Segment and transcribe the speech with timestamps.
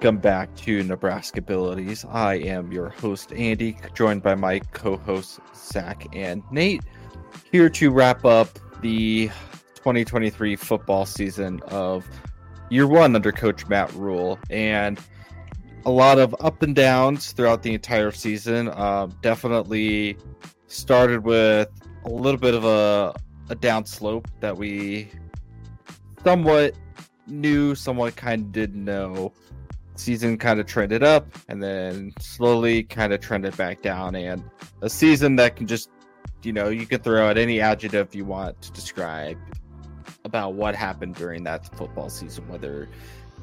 [0.00, 2.04] welcome back to Nebraskabilities.
[2.08, 6.84] I am your host, Andy, joined by my co hosts, Zach and Nate,
[7.50, 9.26] here to wrap up the
[9.74, 12.06] 2023 football season of
[12.70, 14.38] year one under Coach Matt Rhule.
[14.50, 15.00] And
[15.84, 18.68] a lot of up and downs throughout the entire season.
[18.68, 20.16] Uh, definitely
[20.68, 21.68] started with
[22.04, 23.16] a little bit of a,
[23.50, 25.08] a down slope that we
[26.22, 26.76] somewhat
[27.26, 29.32] knew, somewhat kind of didn't know.
[29.98, 34.14] Season kind of trended up and then slowly kind of trended back down.
[34.14, 34.42] And
[34.80, 35.90] a season that can just,
[36.44, 39.36] you know, you can throw out any adjective you want to describe
[40.24, 42.88] about what happened during that football season, whether,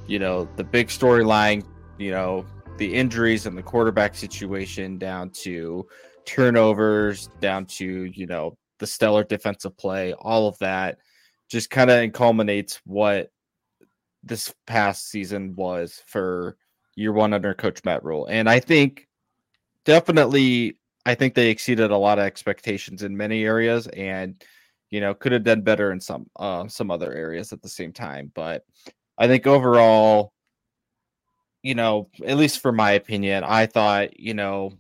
[0.07, 1.65] you know, the big storyline,
[1.97, 2.45] you know,
[2.77, 5.85] the injuries and the quarterback situation down to
[6.25, 10.97] turnovers, down to, you know, the stellar defensive play, all of that
[11.49, 13.29] just kind of culminates what
[14.25, 16.57] this past season was for
[16.95, 18.25] year one under coach Matt Rhule.
[18.25, 19.07] And I think
[19.85, 24.43] definitely I think they exceeded a lot of expectations in many areas and
[24.89, 27.93] you know could have done better in some uh, some other areas at the same
[27.93, 28.31] time.
[28.33, 28.63] But
[29.17, 30.33] I think overall,
[31.63, 34.73] you know, at least for my opinion, I thought, you know,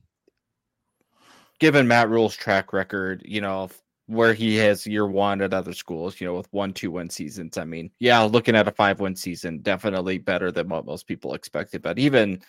[1.59, 3.69] given Matt Rhule's track record, you know,
[4.07, 6.73] where he has year one at other schools, you know, with one,
[7.09, 7.57] seasons.
[7.57, 11.33] I mean, yeah, looking at a five win season, definitely better than what most people
[11.33, 11.81] expected.
[11.81, 12.41] But even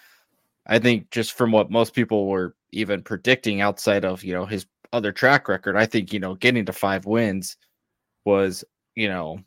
[0.66, 4.66] I think just from what most people were even predicting outside of, you know, his
[4.92, 7.56] other track record, I think, you know, getting to five wins
[8.24, 9.40] was, you know,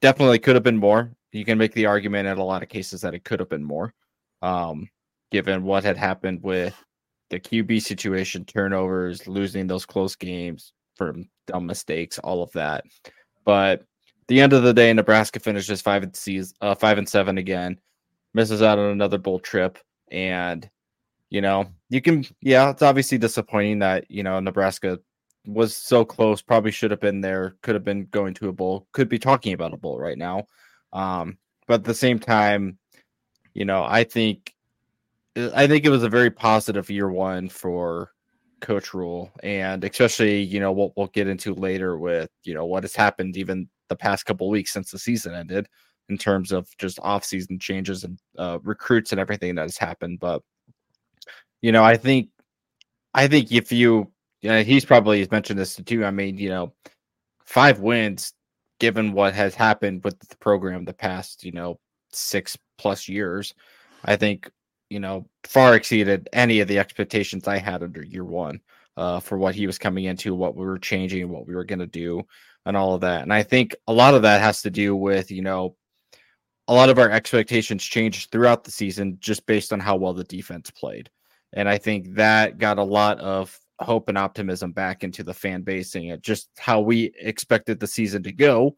[0.00, 1.12] definitely could have been more.
[1.30, 3.64] You can make the argument in a lot of cases that it could have been
[3.64, 3.94] more,
[4.42, 4.88] um,
[5.30, 6.74] given what had happened with
[7.30, 12.84] the QB situation, turnovers, losing those close games, from dumb mistakes, all of that.
[13.44, 13.84] But
[14.28, 17.78] the end of the day, Nebraska finishes five and sees uh, five and seven again,
[18.34, 19.78] misses out on another bowl trip,
[20.10, 20.68] and
[21.30, 24.98] you know you can yeah, it's obviously disappointing that you know Nebraska
[25.46, 28.86] was so close, probably should have been there, could have been going to a bowl,
[28.92, 30.46] could be talking about a bowl right now.
[30.92, 32.78] Um, but at the same time,
[33.54, 34.54] you know, I think
[35.36, 38.12] I think it was a very positive year one for
[38.62, 42.84] Coach Rhule, and especially you know what we'll get into later with you know what
[42.84, 45.68] has happened even the past couple weeks since the season ended
[46.08, 50.18] in terms of just off-season changes and uh, recruits and everything that has happened.
[50.20, 50.42] But
[51.60, 52.28] you know, I think
[53.14, 56.04] I think if you, you know, he's probably mentioned this too.
[56.04, 56.72] I mean, you know,
[57.44, 58.32] five wins
[58.80, 61.78] given what has happened with the program the past you know
[62.10, 63.54] six plus years,
[64.04, 64.50] I think
[64.92, 68.60] you know, far exceeded any of the expectations I had under year one
[68.98, 71.78] uh, for what he was coming into, what we were changing, what we were going
[71.78, 72.22] to do,
[72.66, 73.22] and all of that.
[73.22, 75.76] And I think a lot of that has to do with, you know,
[76.68, 80.24] a lot of our expectations changed throughout the season just based on how well the
[80.24, 81.10] defense played.
[81.54, 85.62] And I think that got a lot of hope and optimism back into the fan
[85.62, 88.76] base and just how we expected the season to go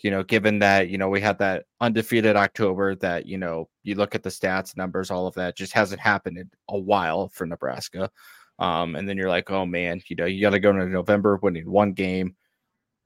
[0.00, 3.94] you know, given that, you know, we had that undefeated October that, you know, you
[3.94, 7.46] look at the stats, numbers, all of that just hasn't happened in a while for
[7.46, 8.10] Nebraska.
[8.58, 11.38] Um, and then you're like, oh man, you know, you got to go into November
[11.42, 12.36] winning one game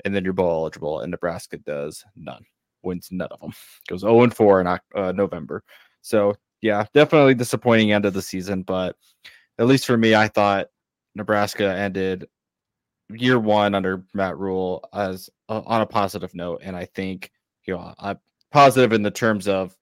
[0.04, 1.00] and then you're bowl eligible.
[1.00, 2.44] And Nebraska does none,
[2.82, 3.52] wins none of them,
[3.88, 5.62] goes 0 and 4 in uh, November.
[6.02, 8.62] So, yeah, definitely disappointing end of the season.
[8.62, 8.96] But
[9.58, 10.68] at least for me, I thought
[11.14, 12.26] Nebraska ended
[13.10, 17.30] year one under Matt Rhule as uh, on a positive note, and I think
[17.66, 18.18] you know I'm
[18.52, 19.76] positive in the terms of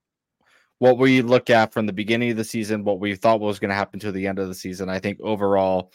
[0.78, 3.68] what we look at from the beginning of the season, what we thought was going
[3.68, 4.88] to happen to the end of the season.
[4.88, 5.92] I think overall,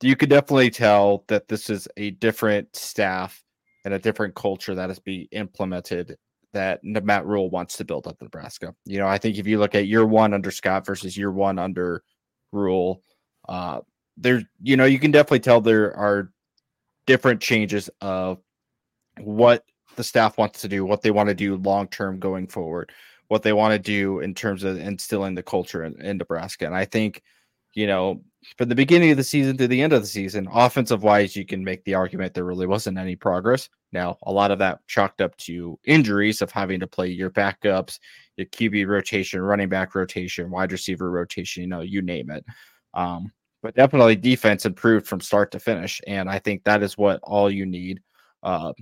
[0.00, 3.42] you could definitely tell that this is a different staff
[3.84, 6.16] and a different culture that is being implemented
[6.52, 8.74] that Matt Rhule wants to build up Nebraska.
[8.84, 11.58] You know, I think if you look at year one under Scott versus year one
[11.58, 12.02] under
[12.52, 13.02] Rhule,
[13.48, 13.80] uh,
[14.16, 16.32] there, you know, you can definitely tell there are
[17.06, 18.38] different changes of
[19.24, 19.64] what
[19.96, 22.92] the staff wants to do, what they want to do long term going forward,
[23.28, 26.66] what they want to do in terms of instilling the culture in, in, Nebraska.
[26.66, 27.22] And I think,
[27.74, 28.22] you know,
[28.56, 31.44] from the beginning of the season to the end of the season, offensive wise, you
[31.44, 33.68] can make the argument there really wasn't any progress.
[33.92, 37.98] Now, a lot of that chalked up to injuries of having to play your backups,
[38.36, 42.44] your QB rotation, running back rotation, wide receiver rotation, you know, you name it.
[42.94, 43.30] Um,
[43.62, 47.50] but definitely defense improved from start to finish, and I think that is what all
[47.50, 48.00] you need
[48.42, 48.72] uh,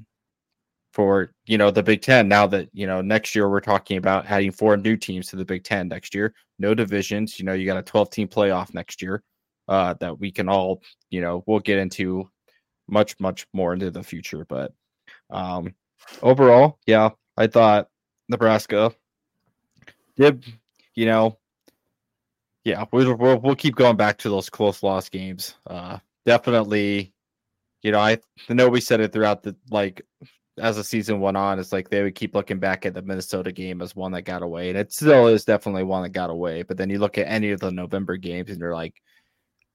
[0.99, 2.27] for you know the Big Ten.
[2.27, 5.45] Now that you know next year we're talking about adding four new teams to the
[5.45, 6.35] Big Ten next year.
[6.59, 7.39] No divisions.
[7.39, 9.23] You know you got a 12 team playoff next year
[9.69, 12.29] uh, that we can all you know we'll get into
[12.89, 14.45] much much more into the future.
[14.45, 14.73] But
[15.31, 15.73] um,
[16.21, 17.89] overall, yeah, I thought
[18.29, 18.93] Nebraska
[20.17, 20.45] did
[20.97, 21.39] you know
[22.65, 25.55] yeah, we'll, we'll, we'll keep going back to those close loss games.
[25.65, 27.15] Uh, definitely,
[27.83, 28.19] you know, I,
[28.51, 30.03] I know we said it throughout the like
[30.59, 31.59] as the season went on.
[31.59, 34.43] It's like they would keep looking back at the Minnesota game as one that got
[34.43, 36.63] away, and it still is definitely one that got away.
[36.63, 39.01] But then you look at any of the November games, and you're like,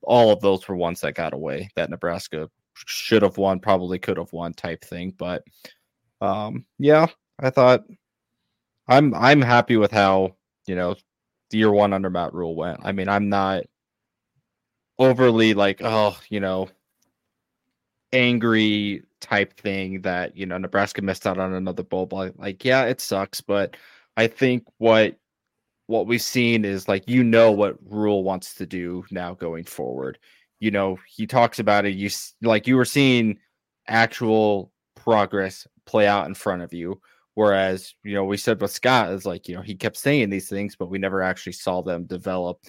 [0.02, 4.18] all of those were ones that got away that Nebraska should have won, probably could
[4.18, 5.14] have won, type thing.
[5.18, 5.44] But
[6.22, 7.08] um, yeah,
[7.40, 7.84] I thought
[8.88, 10.36] I'm I'm happy with how
[10.68, 10.96] you know
[11.52, 12.80] year one under Matt Rhule went.
[12.84, 13.64] I mean, I'm not
[15.00, 16.70] overly like, oh, you know,
[18.14, 22.06] angry type thing that, you know, Nebraska missed out on another bowl.
[22.06, 23.42] But like, yeah, it sucks.
[23.42, 23.78] But
[24.18, 25.18] I think what
[25.88, 30.18] what we've seen is like you know what Rhule wants to do now going forward.
[30.60, 31.96] You know, he talks about it.
[31.96, 32.10] You
[32.42, 33.40] like you were seeing
[33.88, 37.02] actual progress play out in front of you
[37.36, 40.50] Whereas, you know, we said with Scott is like, you know, he kept saying these
[40.50, 42.60] things, but we never actually saw them develop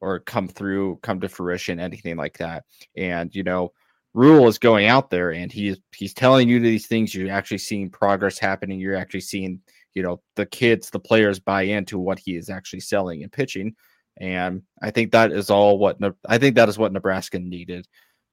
[0.00, 2.64] or come through, come to fruition, anything like that.
[2.96, 3.72] And, you know,
[4.14, 7.14] Rhule is going out there and he's he's telling you these things.
[7.14, 8.78] You're actually seeing progress happening.
[8.78, 9.60] You're actually seeing,
[9.94, 13.74] you know, the kids, the players buy into what he is actually selling and pitching.
[14.18, 17.86] And I think that is all what I think that is what Nebraska needed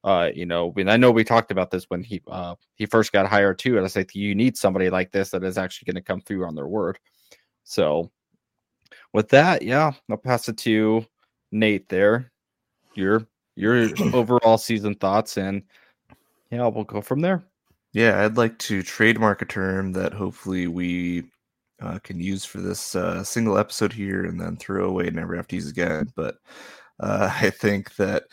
[0.03, 3.11] uh, you know, and I know we talked about this when he uh he first
[3.11, 6.03] got hired too, and I said you need somebody like this that is actually going
[6.03, 6.97] to come through on their word.
[7.63, 8.11] So
[9.13, 11.05] with that, yeah, I'll pass it to
[11.51, 12.31] Nate there.
[12.95, 15.63] Your your overall season thoughts and
[16.51, 17.43] yeah, we'll go from there.
[17.93, 21.23] Yeah, I'd like to trademark a term that hopefully we
[21.81, 25.35] uh, can use for this uh, single episode here and then throw away and never
[25.35, 26.11] have to use again.
[26.15, 26.35] But
[26.99, 28.23] uh, I think that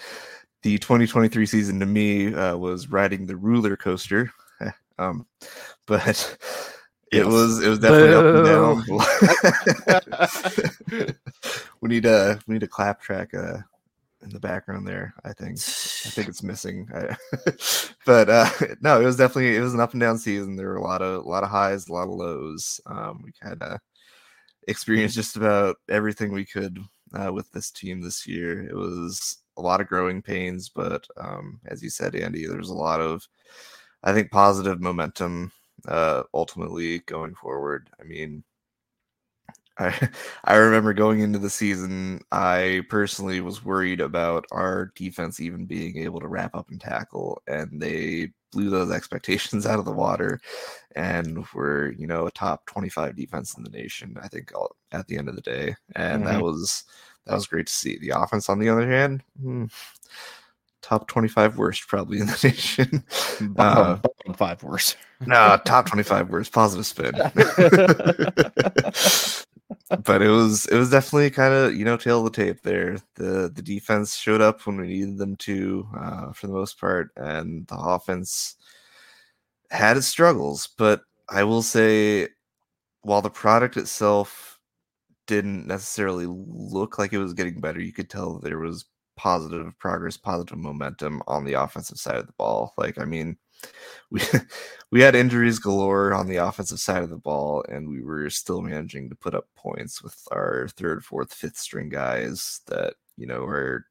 [0.62, 4.32] the 2023 season to me uh, was riding the roller coaster.
[4.98, 5.26] um,
[5.86, 6.36] but
[7.12, 7.26] it yes.
[7.26, 8.86] was it was definitely up and
[10.96, 11.14] down.
[11.80, 13.58] we need a we need a clap track uh,
[14.22, 15.14] in the background there.
[15.24, 16.88] I think I think it's missing.
[18.06, 18.50] but uh,
[18.80, 20.56] no, it was definitely it was an up and down season.
[20.56, 22.80] There were a lot of a lot of highs, a lot of lows.
[22.86, 23.78] Um, we had uh,
[24.66, 26.78] experienced just about everything we could
[27.14, 28.64] uh, with this team this year.
[28.64, 32.74] It was a lot of growing pains, but um, as you said, Andy, there's a
[32.74, 33.26] lot of,
[34.04, 35.50] I think, positive momentum
[35.86, 37.90] uh, ultimately going forward.
[38.00, 38.44] I mean,
[39.78, 40.08] I
[40.44, 45.98] I remember going into the season, I personally was worried about our defense even being
[45.98, 50.40] able to wrap up and tackle, and they blew those expectations out of the water,
[50.96, 54.16] and were you know a top 25 defense in the nation.
[54.22, 54.52] I think
[54.92, 56.32] at the end of the day, and mm-hmm.
[56.32, 56.84] that was
[57.26, 57.98] that was great to see.
[57.98, 59.66] The offense, on the other hand, hmm,
[60.82, 63.04] top 25 worst probably in the nation.
[63.54, 64.96] Bottom, uh, bottom five worst.
[65.20, 66.52] no, top 25 worst.
[66.52, 67.14] Positive spin.
[70.04, 72.98] But it was it was definitely kind of you know tail of the tape there.
[73.14, 77.10] The the defense showed up when we needed them to uh, for the most part,
[77.16, 78.56] and the offense
[79.70, 80.68] had its struggles.
[80.78, 82.28] But I will say,
[83.02, 84.58] while the product itself
[85.26, 87.80] didn't necessarily look like it was getting better.
[87.80, 92.32] You could tell there was positive progress, positive momentum on the offensive side of the
[92.38, 92.74] ball.
[92.78, 93.36] Like, I mean,
[94.10, 94.20] we
[94.90, 98.62] we had injuries galore on the offensive side of the ball, and we were still
[98.62, 103.44] managing to put up points with our third, fourth, fifth string guys that you know
[103.44, 103.86] are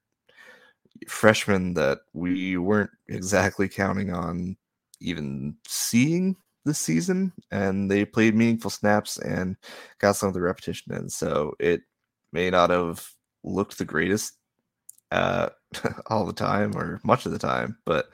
[1.07, 4.57] freshmen that we weren't exactly counting on
[5.00, 9.55] even seeing this season, and they played meaningful snaps and
[10.00, 11.09] got some of the repetition in.
[11.09, 11.81] So it
[12.31, 13.07] may not have
[13.43, 14.33] looked the greatest
[15.12, 15.50] uh,
[16.07, 18.09] all the time or much of the time, but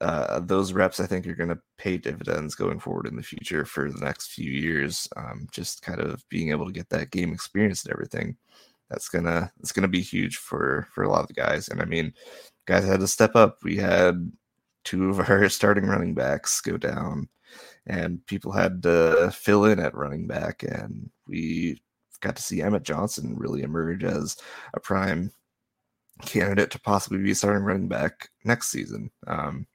[0.00, 3.64] uh, those reps I think are going to pay dividends going forward in the future
[3.64, 5.08] for the next few years.
[5.16, 8.36] Um, just kind of being able to get that game experience and everything.
[8.90, 11.68] That's gonna it's gonna be huge for for a lot of the guys.
[11.68, 12.14] And I mean,
[12.66, 13.58] guys had to step up.
[13.64, 14.30] We had
[14.84, 17.28] two of our starting running backs go down
[17.86, 21.80] and people had to fill in at running back, and we
[22.20, 24.36] got to see Emmett Johnson really emerge as
[24.74, 25.30] a prime
[26.22, 29.10] candidate to possibly be starting running back next season.
[29.26, 29.66] Um,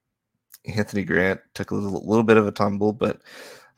[0.66, 3.22] Anthony Grant took a little, little bit of a tumble, but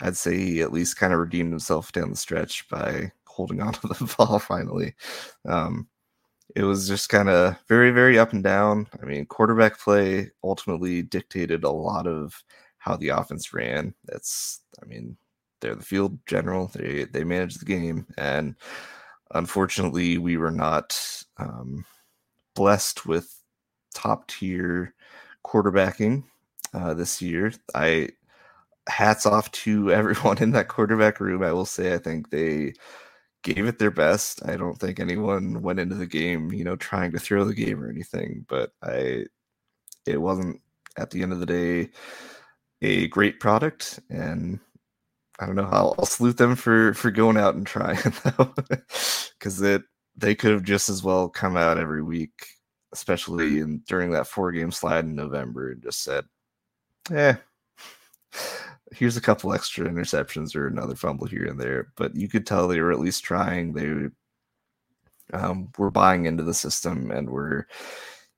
[0.02, 3.74] I'd say he at least kind of redeemed himself down the stretch by holding on
[3.74, 4.96] to the ball finally.
[5.48, 5.88] Um,
[6.56, 8.88] it was just kind of very, very up and down.
[9.02, 12.44] I mean, quarterback play ultimately dictated a lot of
[12.78, 13.96] how the offense ran.
[14.06, 15.18] That's, I mean,
[15.62, 16.68] they're the field general.
[16.76, 18.56] They they manage the game, and
[19.34, 21.00] unfortunately, we were not
[21.38, 21.86] um,
[22.54, 23.34] blessed with
[23.96, 24.94] top tier
[25.46, 26.26] quarterbacking
[26.74, 27.54] uh, this year.
[27.76, 28.10] I
[28.88, 31.44] hats off to everyone in that quarterback room.
[31.44, 32.74] I will say, I think they
[33.44, 34.42] gave it their best.
[34.48, 37.84] I don't think anyone went into the game, you know, trying to throw the game
[37.84, 39.26] or anything, but I
[40.06, 40.62] it wasn't
[40.98, 41.90] at the end of the day
[42.82, 44.60] a great product and
[45.40, 47.98] I don't know how I'll salute them for for going out and trying
[48.38, 48.54] though
[49.40, 49.84] cuz it
[50.16, 52.32] they could have just as well come out every week
[52.94, 56.26] especially in during that four game slide in November and just said,
[57.12, 57.36] "Eh,
[58.92, 62.68] here's a couple extra interceptions or another fumble here and there." But you could tell
[62.68, 63.74] they were at least trying.
[63.74, 64.10] They
[65.34, 67.68] um, were buying into the system and were,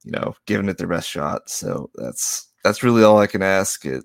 [0.03, 1.50] you know, giving it their best shot.
[1.50, 3.86] So that's that's really all I can ask.
[3.86, 4.03] It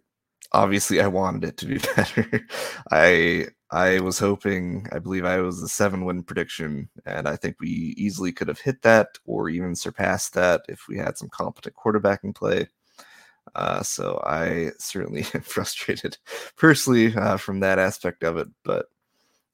[0.53, 2.47] obviously I wanted it to be better.
[2.91, 7.57] I I was hoping, I believe I was a seven win prediction, and I think
[7.61, 11.77] we easily could have hit that or even surpassed that if we had some competent
[11.77, 12.69] quarterbacking play.
[13.55, 16.19] Uh, so I certainly am frustrated
[16.57, 18.87] personally uh, from that aspect of it, but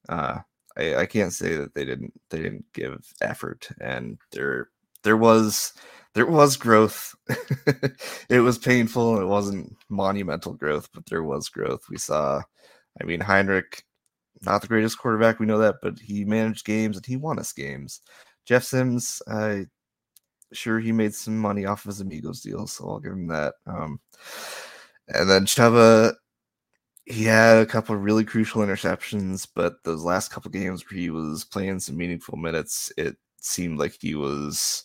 [0.08, 0.38] uh,
[0.76, 4.68] I, I, can't say that they didn't they didn't give effort, and there
[5.02, 5.72] there was
[6.14, 7.14] there was growth.
[8.28, 9.20] it was painful.
[9.20, 11.82] It wasn't monumental growth, but there was growth.
[11.90, 12.42] We saw.
[13.00, 13.84] I mean, Heinrich
[14.42, 17.52] not the greatest quarterback, we know that, but he managed games and he won us
[17.52, 18.00] games.
[18.44, 19.66] Jeff Sims, I
[20.56, 23.54] sure he made some money off of his Amigos deal, so I'll give him that.
[23.66, 24.00] Um,
[25.08, 26.14] and then Chubba,
[27.04, 31.10] he had a couple of really crucial interceptions, but those last couple games where he
[31.10, 34.84] was playing some meaningful minutes, it seemed like he was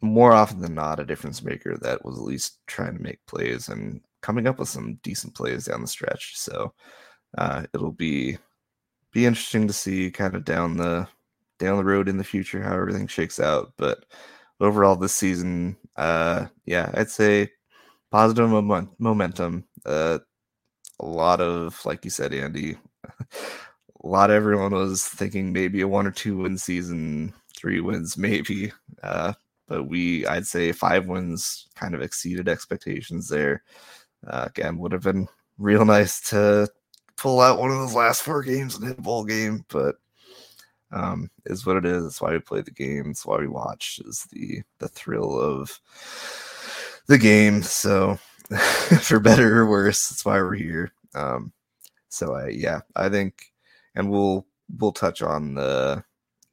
[0.00, 3.68] more often than not a difference maker that was at least trying to make plays
[3.68, 6.36] and coming up with some decent plays down the stretch.
[6.36, 6.72] So
[7.36, 8.38] uh, it'll be
[9.12, 11.08] be interesting to see kind of down the
[11.58, 13.72] down the road in the future how everything shakes out.
[13.76, 14.04] But
[14.60, 17.50] overall, this season, uh, yeah, I'd say
[18.10, 19.64] positive moment, momentum.
[19.84, 20.18] Uh,
[21.00, 26.06] a lot of, like you said, Andy, a lot everyone was thinking maybe a one
[26.06, 28.72] or two win season, three wins maybe.
[29.02, 29.32] Uh,
[29.66, 33.62] but we, I'd say five wins kind of exceeded expectations there.
[34.26, 36.68] Uh, again, would have been real nice to
[37.16, 39.96] pull out one of those last four games and hit a bowl game, but
[40.92, 42.02] um, is what it is.
[42.02, 43.08] That's why we play the game.
[43.08, 44.00] That's why we watch.
[44.04, 45.78] Is the the thrill of
[47.06, 47.62] the game.
[47.62, 48.18] So,
[49.02, 50.92] for better or worse, that's why we're here.
[51.14, 51.52] Um,
[52.08, 53.52] so I yeah, I think,
[53.94, 54.46] and we'll
[54.78, 56.04] we'll touch on the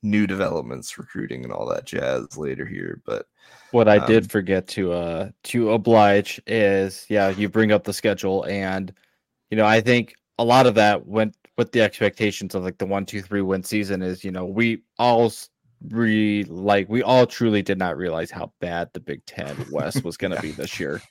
[0.03, 3.01] new developments, recruiting, and all that jazz later here.
[3.05, 3.27] But
[3.71, 7.93] what I um, did forget to uh to oblige is yeah, you bring up the
[7.93, 8.93] schedule and
[9.49, 12.85] you know I think a lot of that went with the expectations of like the
[12.85, 15.31] one, two, three win season is, you know, we all
[15.89, 20.17] re like we all truly did not realize how bad the Big Ten West was
[20.17, 21.01] going to be this year,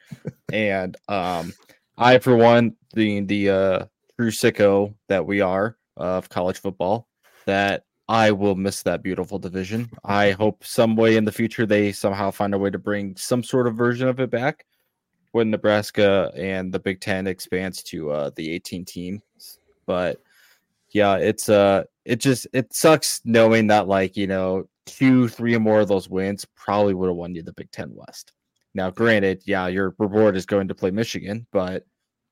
[0.53, 1.53] and um,
[1.97, 3.85] I for one, being the uh,
[4.19, 7.09] true sicko that we are of college football,
[7.47, 9.91] that I will miss that beautiful division.
[10.05, 13.43] I hope some way in the future they somehow find a way to bring some
[13.43, 14.67] sort of version of it back
[15.33, 19.23] when Nebraska and the Big Ten expands to uh, the 18 teams.
[19.87, 20.21] But
[20.95, 25.61] yeah, it's uh, it just it sucks knowing that like you know two, three or
[25.61, 28.33] more of those wins probably would have won you the Big Ten West.
[28.75, 31.85] Now, granted, yeah, your reward is going to play Michigan, but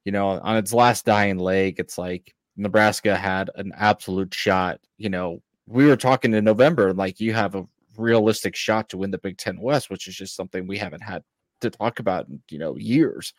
[0.04, 4.80] you know on its last dying leg, it's like Nebraska had an absolute shot.
[4.96, 7.66] You know, we were talking in November, like you have a
[7.98, 11.22] realistic shot to win the Big Ten West, which is just something we haven't had
[11.62, 13.34] to talk about in, you know, years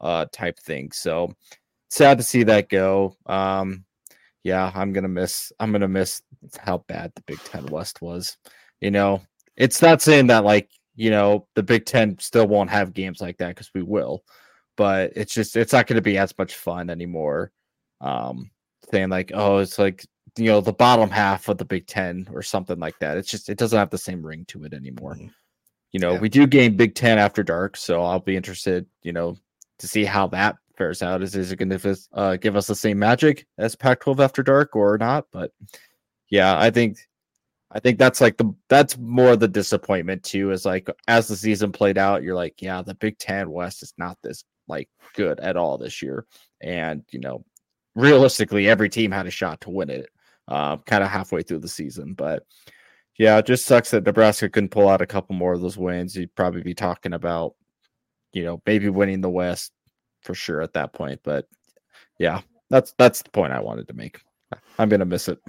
[0.00, 0.90] uh type thing.
[0.92, 1.34] So
[1.90, 3.16] sad to see that go.
[3.26, 3.84] Um
[4.44, 6.22] yeah, I'm gonna miss I'm gonna miss
[6.58, 8.36] how bad the Big Ten West was.
[8.80, 9.22] You know,
[9.56, 13.38] it's not saying that like, you know, the Big Ten still won't have games like
[13.38, 14.22] that because we will,
[14.76, 17.52] but it's just it's not gonna be as much fun anymore.
[18.00, 18.50] Um
[18.90, 22.42] saying like, oh, it's like you know, the bottom half of the Big Ten or
[22.42, 23.16] something like that.
[23.16, 25.14] It's just it doesn't have the same ring to it anymore.
[25.14, 25.28] Mm-hmm
[25.94, 26.18] you know, yeah.
[26.18, 29.36] we do game Big Ten after dark, so I'll be interested, you know,
[29.78, 31.22] to see how that fares out.
[31.22, 34.76] Is is it going to uh, give us the same magic as Pac-12 after dark
[34.76, 35.26] or not?
[35.32, 35.52] But
[36.30, 36.98] yeah, I think
[37.70, 40.50] I think that's like the that's more the disappointment too.
[40.50, 43.94] Is like as the season played out, you're like, yeah, the Big Ten West is
[43.98, 46.26] not this like good at all this year,
[46.60, 47.44] and you know,
[47.94, 50.08] realistically, every team had a shot to win it,
[50.48, 52.44] uh, kind of halfway through the season, but
[53.18, 56.16] yeah, it just sucks that Nebraska couldn't pull out a couple more of those wins.
[56.16, 57.54] You'd probably be talking about,
[58.32, 59.72] you know, maybe winning the West
[60.24, 61.20] for sure at that point.
[61.24, 61.48] But
[62.18, 64.20] yeah, that's that's the point I wanted to make.
[64.78, 65.40] I'm gonna miss it.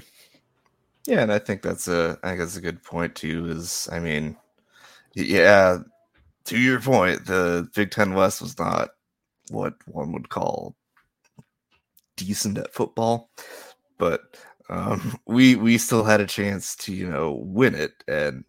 [1.07, 3.47] Yeah, and I think that's a I think that's a good point too.
[3.49, 4.37] Is I mean,
[5.15, 5.79] yeah,
[6.45, 8.91] to your point, the Big Ten West was not
[9.51, 10.75] what one would call
[12.17, 13.29] decent at football,
[13.97, 14.21] but
[14.69, 18.43] Um, we we still had a chance to you know win it, and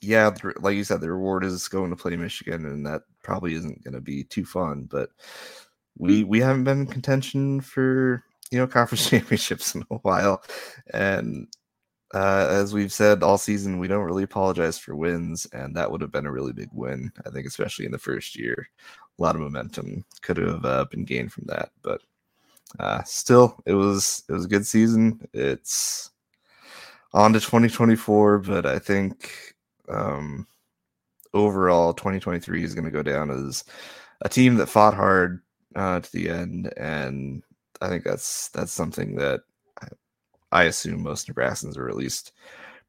[0.00, 3.82] yeah, like you said, the reward is going to play Michigan, and that probably isn't
[3.84, 4.88] going to be too fun.
[4.90, 5.10] But
[5.98, 10.42] we we haven't been in contention for you know conference championships in a while,
[10.92, 11.48] and
[12.14, 16.00] uh, as we've said all season, we don't really apologize for wins, and that would
[16.00, 17.10] have been a really big win.
[17.26, 18.68] I think, especially in the first year,
[19.18, 21.70] a lot of momentum could have uh, been gained from that.
[21.82, 22.02] But
[22.78, 25.26] uh, still, it was it was a good season.
[25.32, 26.10] It's
[27.14, 29.54] on to 2024, but I think
[29.88, 30.46] um,
[31.34, 33.64] overall 2023 is going to go down as
[34.22, 35.42] a team that fought hard
[35.74, 37.42] uh, to the end, and
[37.80, 39.40] I think that's that's something that
[40.52, 42.32] I assume most Nebraskans are at least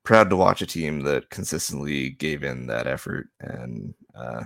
[0.03, 4.43] proud to watch a team that consistently gave in that effort and uh,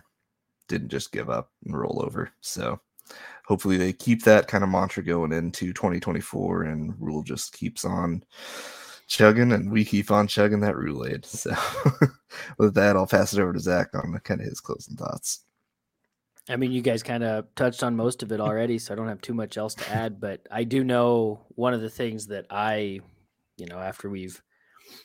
[0.67, 2.31] didn't just give up and roll over.
[2.41, 2.79] So
[3.45, 8.23] hopefully they keep that kind of mantra going into 2024 and Rhule just keeps on
[9.07, 11.25] chugging and we keep on chugging that Roulade.
[11.25, 11.51] So
[12.57, 15.41] with that, I'll pass it over to Zach on kind of his closing thoughts.
[16.49, 19.07] I mean, you guys kind of touched on most of it already, so I don't
[19.07, 20.19] have too much else to add.
[20.19, 23.01] But I do know one of the things that I,
[23.57, 24.41] you know, after we've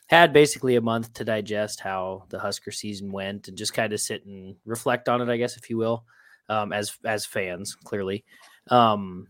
[0.06, 4.00] had basically a month to digest how the Husker season went and just kind of
[4.00, 6.04] sit and reflect on it, I guess, if you will,
[6.48, 8.24] um, as as fans, clearly,
[8.68, 9.26] um,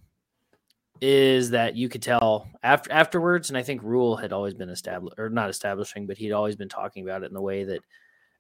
[1.02, 5.18] is that you could tell after afterwards, and I think Rhule had always been established
[5.18, 7.80] or not establishing, but he'd always been talking about it in the way that,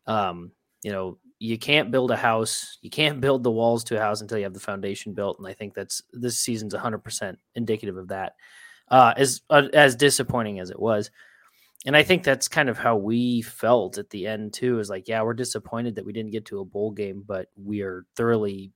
[0.06, 0.52] um,
[0.84, 4.20] you know, you can't build a house, you can't build the walls to a house
[4.20, 8.08] until you have the foundation built, and I think that's this season's 100% indicative of
[8.08, 8.34] that.
[8.88, 11.10] Uh, as uh, as disappointing as it was,
[11.84, 14.78] and I think that's kind of how we felt at the end too.
[14.78, 17.82] Is like, yeah, we're disappointed that we didn't get to a bowl game, but we
[17.82, 18.70] are thoroughly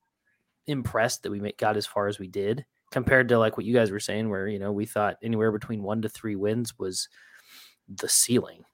[0.66, 3.90] impressed that we got as far as we did compared to like what you guys
[3.90, 7.08] were saying, where you know we thought anywhere between one to three wins was
[7.88, 8.64] the ceiling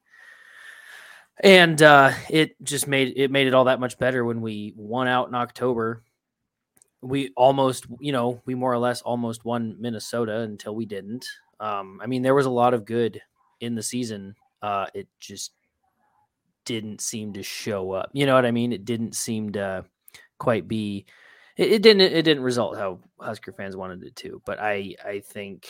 [1.41, 5.09] and uh, it just made it made it all that much better when we won
[5.09, 6.03] out in October.
[7.01, 11.27] We almost, you know, we more or less almost won Minnesota until we didn't.
[11.59, 13.21] Um, I mean, there was a lot of good
[13.61, 14.37] in the season.
[14.61, 15.53] Uh, it just
[16.65, 18.11] didn't seem to show up.
[18.13, 18.73] You know what I mean?
[18.73, 19.85] It didn't seem to
[20.39, 21.07] quite be.
[21.57, 22.01] It, it didn't.
[22.01, 24.43] It didn't result how Husker fans wanted it to.
[24.45, 25.69] But I, I think,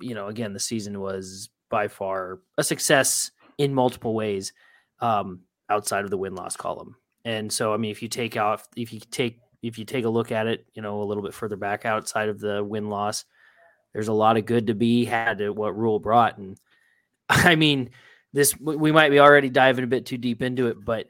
[0.00, 4.52] you know, again, the season was by far a success in multiple ways
[5.00, 6.96] um, outside of the win loss column.
[7.24, 10.10] And so, I mean, if you take off, if you take, if you take a
[10.10, 13.24] look at it, you know, a little bit further back outside of the win loss,
[13.92, 16.36] there's a lot of good to be had at what Rhule brought.
[16.36, 16.58] And
[17.28, 17.90] I mean,
[18.32, 21.06] this, we might be already diving a bit too deep into it, but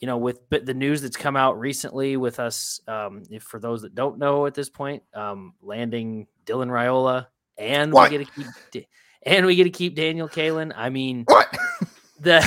[0.00, 3.82] you know, with the news that's come out recently with us, um, if for those
[3.82, 8.10] that don't know at this point, um, landing Dylan Raiola and what?
[8.10, 8.32] we get to
[8.72, 8.86] keep
[9.24, 10.72] and we get to keep Daniel Kaelin.
[10.76, 11.48] I mean, what
[12.20, 12.40] the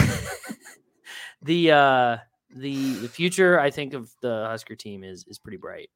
[1.41, 2.17] the uh,
[2.55, 5.89] the the future I think of the Husker team is is pretty bright.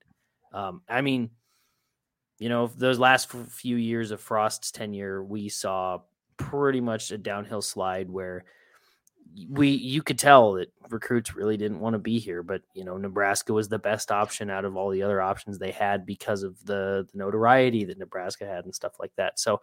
[0.54, 1.30] Um, I mean,
[2.40, 6.00] you know, those last few years of Frost's tenure, we saw
[6.38, 8.46] pretty much a downhill slide where
[9.50, 12.98] we you could tell that recruits really didn't want to be here, but you know
[12.98, 16.64] Nebraska was the best option out of all the other options they had because of
[16.66, 19.40] the, the notoriety that Nebraska had and stuff like that.
[19.40, 19.62] So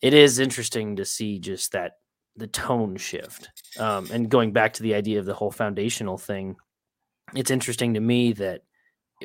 [0.00, 1.98] it is interesting to see just that
[2.36, 3.50] the tone shift.
[3.78, 6.56] Um, and going back to the idea of the whole foundational thing,
[7.34, 8.62] it's interesting to me that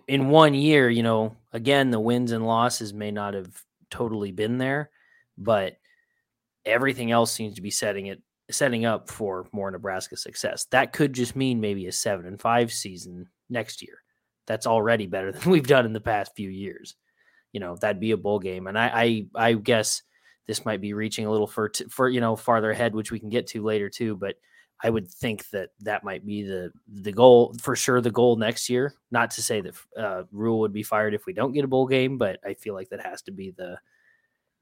[0.08, 4.58] in one year, you know, again, the wins and losses may not have totally been
[4.58, 4.90] there,
[5.38, 5.78] but
[6.66, 10.66] everything else seems to be setting it setting up for more Nebraska success.
[10.72, 14.02] That could just mean maybe a seven and five season next year.
[14.48, 16.96] That's already better than we've done in the past few years.
[17.52, 18.68] You know, that'd be a bowl game.
[18.68, 20.04] And I I, I guess
[20.48, 23.30] this might be reaching a little for for you know farther ahead, which we can
[23.30, 24.16] get to later too.
[24.16, 24.36] But
[24.84, 28.02] I would think that that might be the the goal for sure.
[28.02, 28.94] The goal next year.
[29.10, 31.88] Not to say that uh, Rhule would be fired if we don't get a bowl
[31.88, 33.78] game, but I feel like that has to be the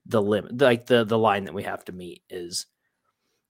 [0.06, 2.68] the limit, like the the line that we have to meet is,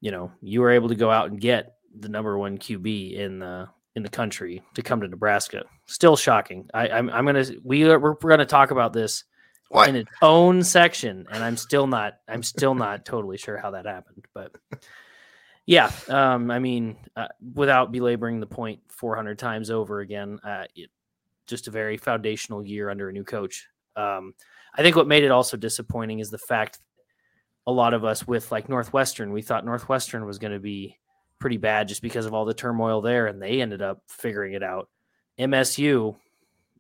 [0.03, 3.39] you know, you were able to go out and get the number one QB in
[3.39, 5.63] the in the country to come to Nebraska.
[5.85, 6.69] Still shocking.
[6.73, 9.23] I, I'm I'm gonna we are, we're, we're gonna talk about this
[9.69, 9.87] what?
[9.87, 13.85] in its own section, and I'm still not I'm still not totally sure how that
[13.85, 14.53] happened, but
[15.65, 20.89] yeah, um, I mean, uh, without belaboring the point 400 times over again, uh, it,
[21.47, 23.69] just a very foundational year under a new coach.
[23.95, 24.33] Um,
[24.75, 26.79] I think what made it also disappointing is the fact
[27.65, 30.97] a lot of us with like Northwestern, we thought Northwestern was going to be
[31.39, 34.63] pretty bad just because of all the turmoil there, and they ended up figuring it
[34.63, 34.89] out.
[35.39, 36.15] MSU,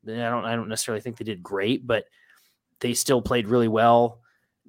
[0.07, 2.05] I don't I don't necessarily think they did great, but
[2.79, 4.19] they still played really well.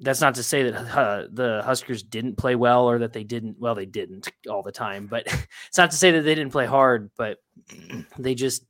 [0.01, 3.59] that's not to say that uh, the Huskers didn't play well or that they didn't.
[3.59, 5.27] Well, they didn't all the time, but
[5.69, 7.11] it's not to say that they didn't play hard.
[7.17, 7.39] But
[8.19, 8.65] they just,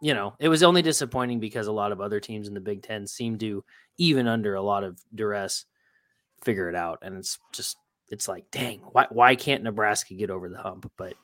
[0.00, 2.82] you know, it was only disappointing because a lot of other teams in the Big
[2.82, 3.64] Ten seem to,
[3.98, 5.64] even under a lot of duress,
[6.42, 6.98] figure it out.
[7.02, 7.76] And it's just,
[8.08, 10.90] it's like, dang, why why can't Nebraska get over the hump?
[10.96, 11.14] But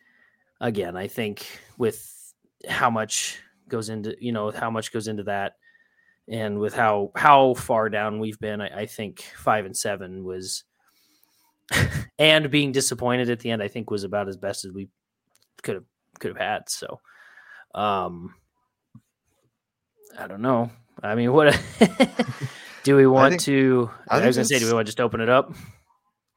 [0.60, 2.32] again, I think with
[2.68, 5.54] how much goes into, you know, how much goes into that
[6.28, 10.64] and with how how far down we've been, I, I think five and seven was,
[12.18, 14.88] and being disappointed at the end, I think was about as best as we
[15.62, 15.84] could have
[16.18, 16.68] could have had.
[16.68, 17.00] So,
[17.74, 18.34] um,
[20.18, 20.70] I don't know.
[21.02, 21.58] I mean, what
[22.88, 23.90] do we want think, to?
[24.08, 25.52] I, I was gonna say, do we want to just open it up?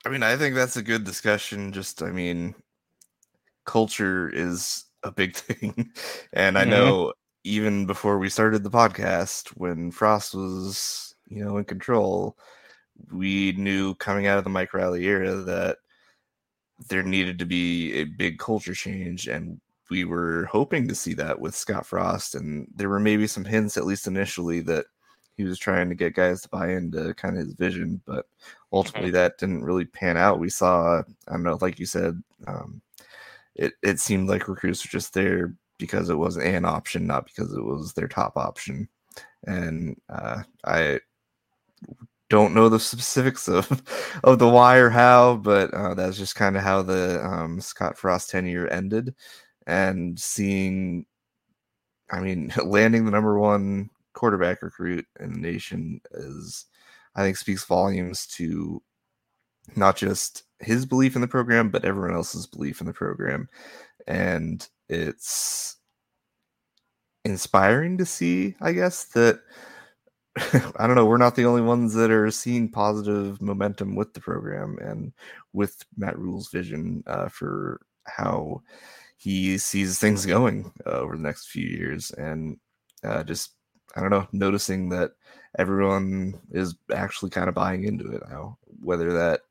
[0.06, 1.72] I mean, I think that's a good discussion.
[1.72, 2.56] Just, I mean,
[3.66, 5.92] culture is a big thing,
[6.34, 6.72] and I mm-hmm.
[6.72, 7.14] know
[7.46, 12.38] even before we started the podcast, when Frost was, you know, in control,
[13.14, 15.78] we knew coming out of the Mike Riley era that
[16.90, 21.40] there needed to be a big culture change, and we were hoping to see that
[21.40, 22.36] with Scott Frost.
[22.36, 24.88] And there were maybe some hints, at least initially, that
[25.42, 28.28] he was trying to get guys to buy into kind of his vision, but
[28.72, 29.16] ultimately mm-hmm.
[29.16, 30.40] that didn't really pan out.
[30.40, 32.82] We saw, I don't know, like you said, um,
[33.56, 37.54] it it seemed like recruits were just there because it was an option, not because
[37.54, 38.88] it was their top option.
[39.46, 41.00] And uh, I
[42.30, 43.68] don't know the specifics of
[44.24, 47.98] of the why or how, but uh, that's just kind of how the um, Scott
[47.98, 49.16] Frost tenure ended.
[49.68, 51.06] And seeing,
[52.12, 56.66] I mean, landing the number one quarterback recruit in the nation is,
[57.16, 58.82] I think, speaks volumes to
[59.76, 63.48] not just his belief in the program, but everyone else's belief in the program.
[64.08, 65.78] And it's
[67.24, 69.42] inspiring to see, I guess, that
[70.78, 74.22] I don't know, we're not the only ones that are seeing positive momentum with the
[74.22, 75.12] program and
[75.52, 78.62] with Matt Rhule's vision uh, for how
[79.18, 82.12] he sees things going uh, over the next few years.
[82.12, 82.58] And
[83.04, 83.52] uh, just,
[83.96, 85.12] I don't know, noticing that
[85.58, 89.42] everyone is actually kind of buying into it now, whether that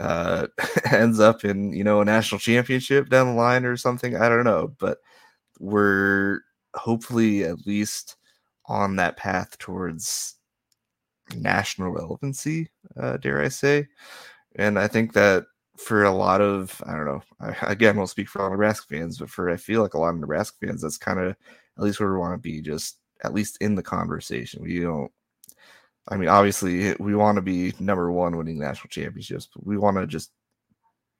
[0.00, 0.46] uh,
[0.92, 4.16] ends up in you know a national championship down the line or something.
[4.16, 4.98] I don't know, but
[5.60, 6.40] we're
[6.74, 8.16] hopefully at least
[8.66, 10.36] on that path towards
[11.36, 12.70] national relevancy.
[12.96, 13.88] Uh, dare I say?
[14.56, 15.44] And I think that
[15.76, 17.22] for a lot of I don't know.
[17.40, 20.10] I, again, won't speak for all Nebraska fans, but for I feel like a lot
[20.10, 22.60] of Nebraska fans, that's kind of at least where we want to be.
[22.60, 24.62] Just at least in the conversation.
[24.62, 25.10] We don't
[26.08, 29.78] I mean, obviously, eh, we want to be number one winning national championships, but we
[29.78, 30.32] want to just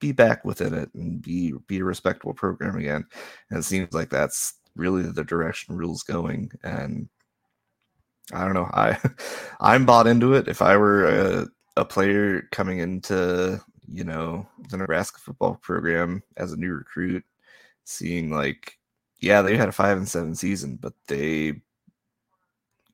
[0.01, 3.05] be back within it and be be a respectable program again.
[3.51, 6.51] And it seems like that's really the direction Rhule's going.
[6.65, 7.09] And
[8.33, 8.99] I don't know, I
[9.61, 10.49] I'm bought into it.
[10.49, 16.53] If I were a, a player coming into you know the Nebraska football program as
[16.53, 17.25] a new recruit,
[17.85, 18.79] seeing like
[19.21, 21.63] yeah they had a five and seven season, but they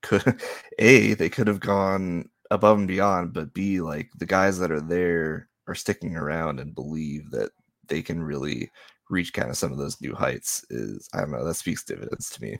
[0.02, 0.40] could
[0.78, 4.80] a they could have gone above and beyond, but b like the guys that are
[4.80, 7.50] there are sticking around and believe that
[7.86, 8.70] they can really
[9.10, 12.30] reach kind of some of those new heights is I don't know that speaks dividends
[12.30, 12.58] to me.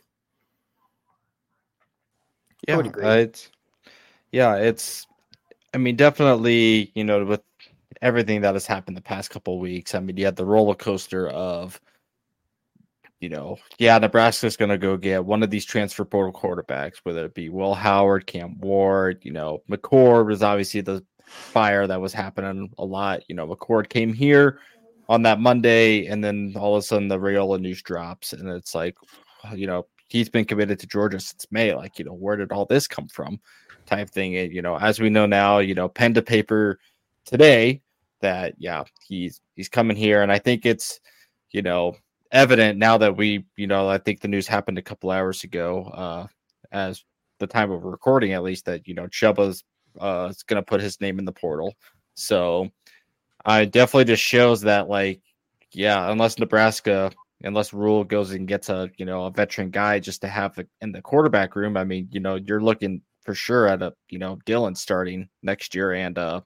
[2.66, 3.05] Yeah, I would agree.
[3.05, 3.51] Uh, it's,
[4.33, 5.07] yeah, it's.
[5.74, 7.42] I mean, definitely, you know, with
[8.03, 9.94] everything that has happened the past couple weeks.
[9.94, 11.81] I mean, you had the roller coaster of
[13.21, 17.25] you know, yeah, Nebraska's going to go get one of these transfer portal quarterbacks, whether
[17.25, 22.13] it be Will Howard, Cam Ward, you know, McCord was obviously the fire that was
[22.13, 23.23] happening a lot.
[23.29, 24.61] You know, McCord came here
[25.09, 28.75] on that Monday, and then all of a sudden the Raiola news drops, and it's
[28.75, 28.97] like,
[29.55, 31.75] you know, he's been committed to Georgia since May.
[31.75, 33.41] Like, you know, where did all this come from?
[33.87, 34.37] Type thing.
[34.37, 36.79] And, you know, as we know now, you know, pen to paper
[37.25, 37.83] today
[38.21, 41.01] that yeah, he's he's coming here, and I think it's,
[41.51, 41.97] you know,
[42.33, 45.85] evident now that we, you know, I think the news happened a couple hours ago,
[45.95, 46.27] uh,
[46.73, 47.05] as
[47.38, 49.64] the time of recording, at least that you know Chubba's
[50.01, 51.75] uh is going to put his name in the portal.
[52.14, 52.71] So
[53.45, 55.21] I definitely just shows that like,
[55.73, 57.12] yeah, unless Nebraska,
[57.43, 60.93] unless Rhule goes and gets a you know a veteran guy just to have in
[60.93, 64.38] the quarterback room, I mean, you know, you're looking for sure at a you know
[64.47, 66.41] Dylan starting next year, and uh,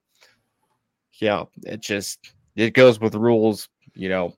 [1.21, 4.35] yeah, it just it goes with Rhule's you know,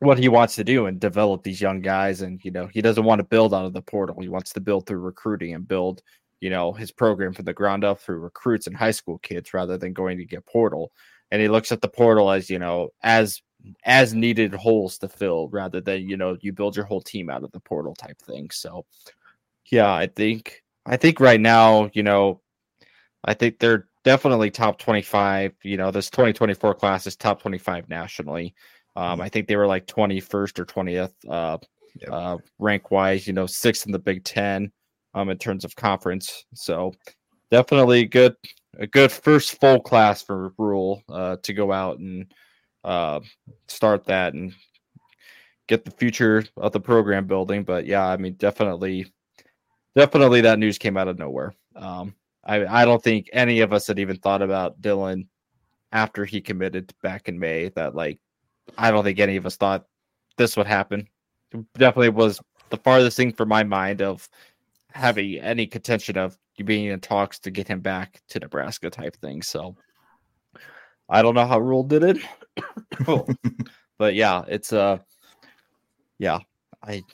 [0.00, 2.22] what he wants to do and develop these young guys.
[2.22, 4.20] And, you know, he doesn't want to build out of the portal.
[4.20, 6.02] He wants to build through recruiting and build,
[6.40, 9.78] you know, his program from the ground up through recruits and high school kids rather
[9.78, 10.92] than going to get portal.
[11.30, 13.40] And he looks at the portal as, you know, as
[13.84, 17.42] as needed holes to fill rather than, you know, you build your whole team out
[17.42, 18.50] of the portal type thing.
[18.50, 18.84] So
[19.70, 22.40] yeah, I think I think right now, you know,
[23.24, 25.54] I think they're definitely top 25.
[25.62, 28.54] You know, this 2024 class is top 25 nationally.
[28.96, 29.22] Um, Mm-hmm.
[29.22, 31.58] I think they were like 21st or 20th uh,
[32.00, 32.10] Yep.
[32.12, 34.70] uh, rank wise, you know, sixth in the Big Ten
[35.14, 36.44] um, in terms of conference.
[36.54, 36.92] So
[37.50, 38.36] definitely good,
[38.78, 42.30] a good first full class for Rhule uh, to go out and
[42.84, 43.20] uh,
[43.68, 44.52] start that and
[45.68, 47.64] get the future of the program building.
[47.64, 49.06] But yeah, I mean, definitely,
[49.94, 51.54] definitely that news came out of nowhere.
[51.74, 55.26] Um, I, I don't think any of us had even thought about Dylan
[55.92, 57.70] after he committed back in May.
[57.70, 58.20] That like,
[58.78, 59.86] I don't think any of us thought
[60.36, 61.08] this would happen.
[61.52, 64.28] It definitely was the farthest thing from my mind of
[64.92, 69.16] having any contention of you being in talks to get him back to Nebraska type
[69.16, 69.42] thing.
[69.42, 69.76] So
[71.08, 72.18] I don't know how Rhule did it,
[73.98, 74.98] but yeah, it's uh,
[76.18, 76.38] yeah,
[76.82, 77.04] I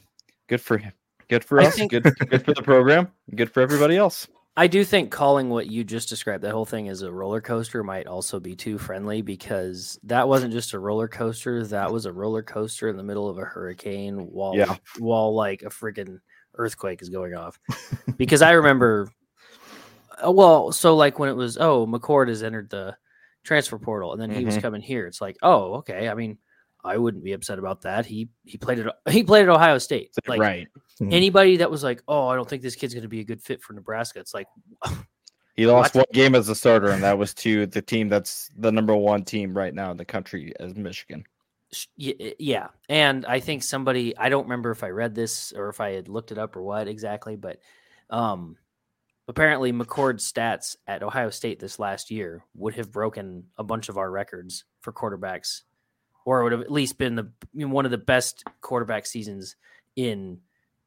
[0.48, 0.92] good for him,
[1.28, 4.28] good for us, think- good good for the program, good for everybody else.
[4.56, 7.82] I do think calling what you just described, that whole thing as a roller coaster,
[7.82, 11.64] might also be too friendly because that wasn't just a roller coaster.
[11.66, 14.76] That was a roller coaster in the middle of a hurricane while Yeah.
[14.98, 16.20] while like a freaking
[16.56, 17.58] earthquake is going off.
[18.18, 19.08] because I remember,
[20.22, 22.94] uh, well, so like when it was, oh, McCord has entered the
[23.44, 24.62] transfer portal, and then he was Mhm.
[24.62, 25.06] coming here.
[25.06, 26.10] It's like, oh, okay.
[26.10, 26.36] I mean,
[26.84, 28.04] I wouldn't be upset about that.
[28.04, 30.10] He he played at he played at Ohio State.
[30.26, 30.68] Like right,
[31.02, 31.12] Mhm.
[31.12, 33.42] anybody that was like, oh, I don't think this kid's going to be a good
[33.42, 34.20] fit for Nebraska.
[34.20, 34.46] It's like,
[35.56, 38.70] he lost one game as a starter, and that was to the team that's the
[38.70, 41.24] number one team right now in the country as Michigan.
[41.96, 42.68] yeah.
[42.88, 46.08] And I think somebody, I don't remember if I read this or if I had
[46.08, 47.58] looked it up or what exactly, but
[48.10, 48.56] um,
[49.26, 53.96] apparently McCord's stats at Ohio State this last year would have broken a bunch of
[53.96, 55.62] our records for quarterbacks,
[56.24, 59.06] or it would have at least been the you know, one of the best quarterback
[59.06, 59.56] seasons
[59.96, 60.38] in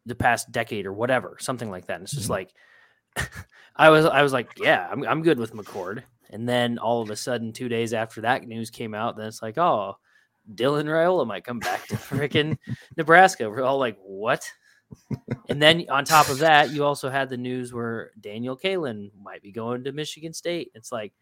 [0.05, 1.95] the past decade or whatever, something like that.
[1.95, 2.31] And it's just Mhm.
[2.31, 2.53] like
[3.75, 6.03] I was I was like, yeah, I'm I'm good with McCord.
[6.31, 9.41] And then all of a sudden, two days after that news came out, then it's
[9.41, 9.97] like, oh,
[10.53, 12.57] Dylan Raiola might come back to freaking
[12.97, 13.49] Nebraska.
[13.49, 14.49] We're all like, what?
[15.49, 19.41] and then on top of that, you also had the news where Daniel Kaelin might
[19.41, 20.71] be going to Michigan State.
[20.75, 21.13] It's like,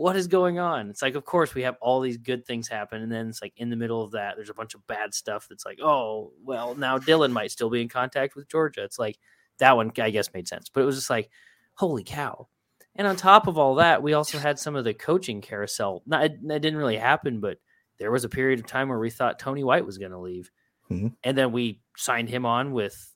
[0.00, 0.88] what is going on?
[0.88, 3.52] It's like, of course, we have all these good things happen, and then it's like
[3.58, 6.74] in the middle of that, there's a bunch of bad stuff that's like, oh, well,
[6.74, 8.82] now Dylan might still be in contact with Georgia.
[8.82, 9.18] It's like
[9.58, 11.28] that one, I guess, made sense, but it was just like,
[11.74, 12.48] holy cow.
[12.96, 16.02] And on top of all that, we also had some of the coaching carousel.
[16.06, 17.58] Not, it, it didn't really happen, but
[17.98, 20.50] there was a period of time where we thought Tony White was going to leave.
[20.90, 21.14] Mhm.
[21.22, 23.14] And then we signed him on with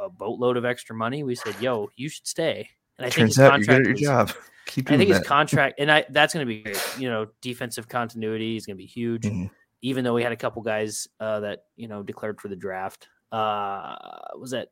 [0.00, 1.22] a boatload of extra money.
[1.22, 2.70] We said, yo, you should stay.
[2.98, 4.42] And I think his Turns out you're good contract at your was- job.
[4.66, 6.96] Keep I doing think his contract, and I that's going to be great.
[6.98, 9.22] You know, defensive continuity is going to be huge.
[9.22, 9.50] Mhm.
[9.80, 13.08] Even though we had a couple guys uh, that you know declared for the draft.
[13.32, 13.94] Uh,
[14.38, 14.68] was that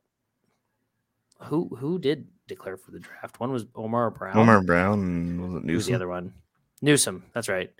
[1.44, 3.40] who who did declare for the draft?
[3.40, 4.36] One was Omar Brown.
[4.36, 5.92] Omar Brown was it Who's Newsome?
[5.92, 6.34] the other one?
[6.82, 7.24] Newsome.
[7.32, 7.70] That's right.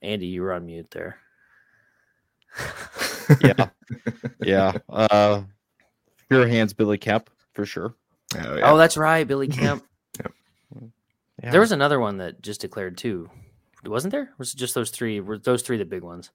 [0.00, 1.18] Andy, you were on mute there.
[3.40, 3.68] Yeah,
[4.42, 4.72] yeah.
[4.88, 5.42] Uh,
[6.28, 7.94] your hands, Billy Kemp, for sure.
[8.36, 8.70] Oh, yeah.
[8.70, 9.84] Oh, that's right, Billy Kemp.
[11.42, 11.50] Yeah.
[11.50, 13.28] There was another one that just declared too,
[13.84, 14.22] wasn't there?
[14.22, 15.18] Or was it just those three?
[15.20, 16.30] Were those three the big ones?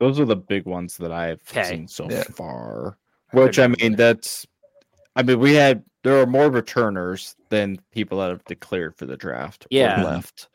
[0.00, 1.62] Those are the big ones that I've 'Kay.
[1.64, 2.24] seen so Yeah.
[2.24, 2.98] far.
[3.32, 4.46] Which I remember mean, that's.
[5.16, 9.16] I mean, we had there are more returners than people that have declared for the
[9.16, 9.64] draft.
[9.64, 10.02] or Yeah.
[10.02, 10.48] left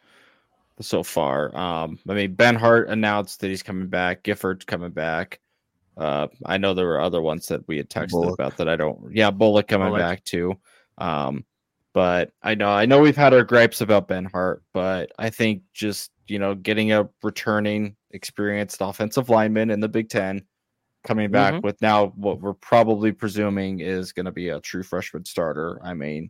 [0.80, 1.56] so far.
[1.58, 4.22] Um, I mean, Benhart announced that he's coming back.
[4.24, 5.40] Gifford's coming back.
[5.98, 8.34] Uh, I know there were other ones that we had texted Bullock.
[8.36, 9.12] about that I don't.
[9.16, 10.00] Yeah, Bullock coming Bullock.
[10.02, 10.56] back too.
[10.98, 11.46] Um,
[11.94, 16.12] but I know I know we've had our gripes about Benhart, but I think just
[16.28, 20.46] you know getting a returning experienced offensive lineman in the Big Ten
[21.04, 21.64] coming back Mhm.
[21.64, 25.80] with now what we're probably presuming is going to be a true freshman starter.
[25.84, 26.30] I mean,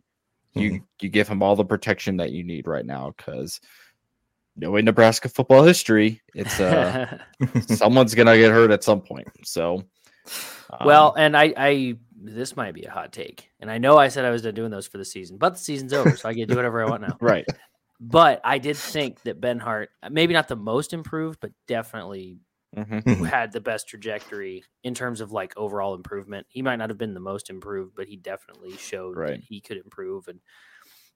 [0.54, 3.60] you you give him all the protection that you need right now because
[4.58, 6.96] knowing Nebraska football history, it's uh
[7.66, 9.28] someone's gonna get hurt at some point.
[9.44, 9.84] So,
[10.70, 14.08] um, well, and I, I, this might be a hot take, and I know I
[14.08, 16.34] said I was done doing those for the season, but the season's over, so I
[16.34, 17.16] can do whatever I want now.
[17.20, 17.46] right,
[18.00, 22.38] But I did think that Benhart, maybe not the most improved, but definitely
[22.76, 23.02] Mhm.
[23.04, 23.26] Mhm.
[23.28, 26.46] had the best trajectory in terms of like overall improvement.
[26.50, 29.78] He might not have been the most improved, but he definitely showed that he could
[29.78, 30.28] improve.
[30.28, 30.40] And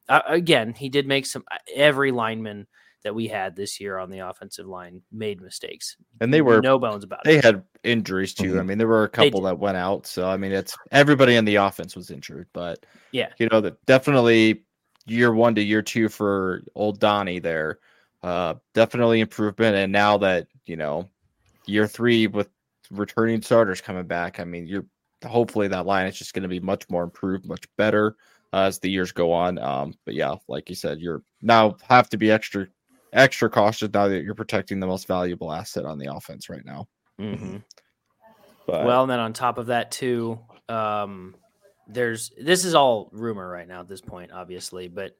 [0.09, 1.45] uh, again, he did make some.
[1.51, 2.67] uh, Every lineman
[3.05, 6.79] that we had this year on the offensive line made mistakes, and they were no
[6.79, 7.43] bones about they it.
[7.43, 8.59] They had injuries too.
[8.59, 8.67] I Mhm.
[8.67, 10.07] mean, there were a couple that went out.
[10.07, 13.29] So I mean, it's everybody in the offense was injured, but Yeah.
[13.39, 14.65] you know that definitely
[15.07, 17.79] year one to year two for old Donnie there,
[18.23, 19.77] uh, definitely improvement.
[19.77, 21.09] And now that you know
[21.67, 22.49] year three with
[22.91, 24.87] returning starters coming back, I mean, you're
[25.25, 28.17] hopefully that line is just going to be much more improved, much better.
[28.55, 29.57] uh, as the years go on.
[29.59, 32.67] Um, but yeah, like you said, you're now have to be extra
[33.13, 36.87] extra cautious now that you're protecting the most valuable asset on the offense right now.
[37.21, 37.59] Mm-hmm.
[38.67, 41.35] But Well, and then on top of that too, um,
[41.89, 45.17] there's this is all rumor right now at this point, obviously, but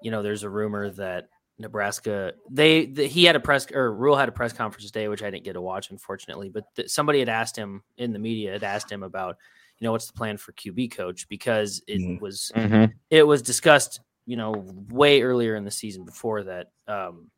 [0.00, 4.16] you know, there's a rumor that Nebraska they the, he had a press or Rhule
[4.16, 7.18] had a press conference today, which I didn't get to watch unfortunately, but th- somebody
[7.18, 9.36] had asked him in the media had asked him about
[9.78, 12.20] you know what's the plan for QB coach because it Mhm.
[12.20, 12.92] was Mhm.
[13.10, 16.70] it was discussed, you know, way earlier in the season before that.
[16.88, 17.30] Um,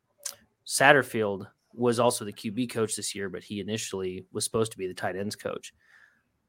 [0.65, 4.87] Satterfield was also the QB coach this year, but he initially was supposed to be
[4.87, 5.73] the tight ends coach.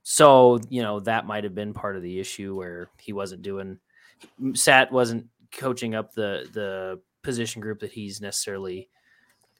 [0.03, 3.79] So, you know, that might have been part of the issue where he wasn't doing,
[4.55, 8.88] Sat wasn't coaching up the the position group that he's necessarily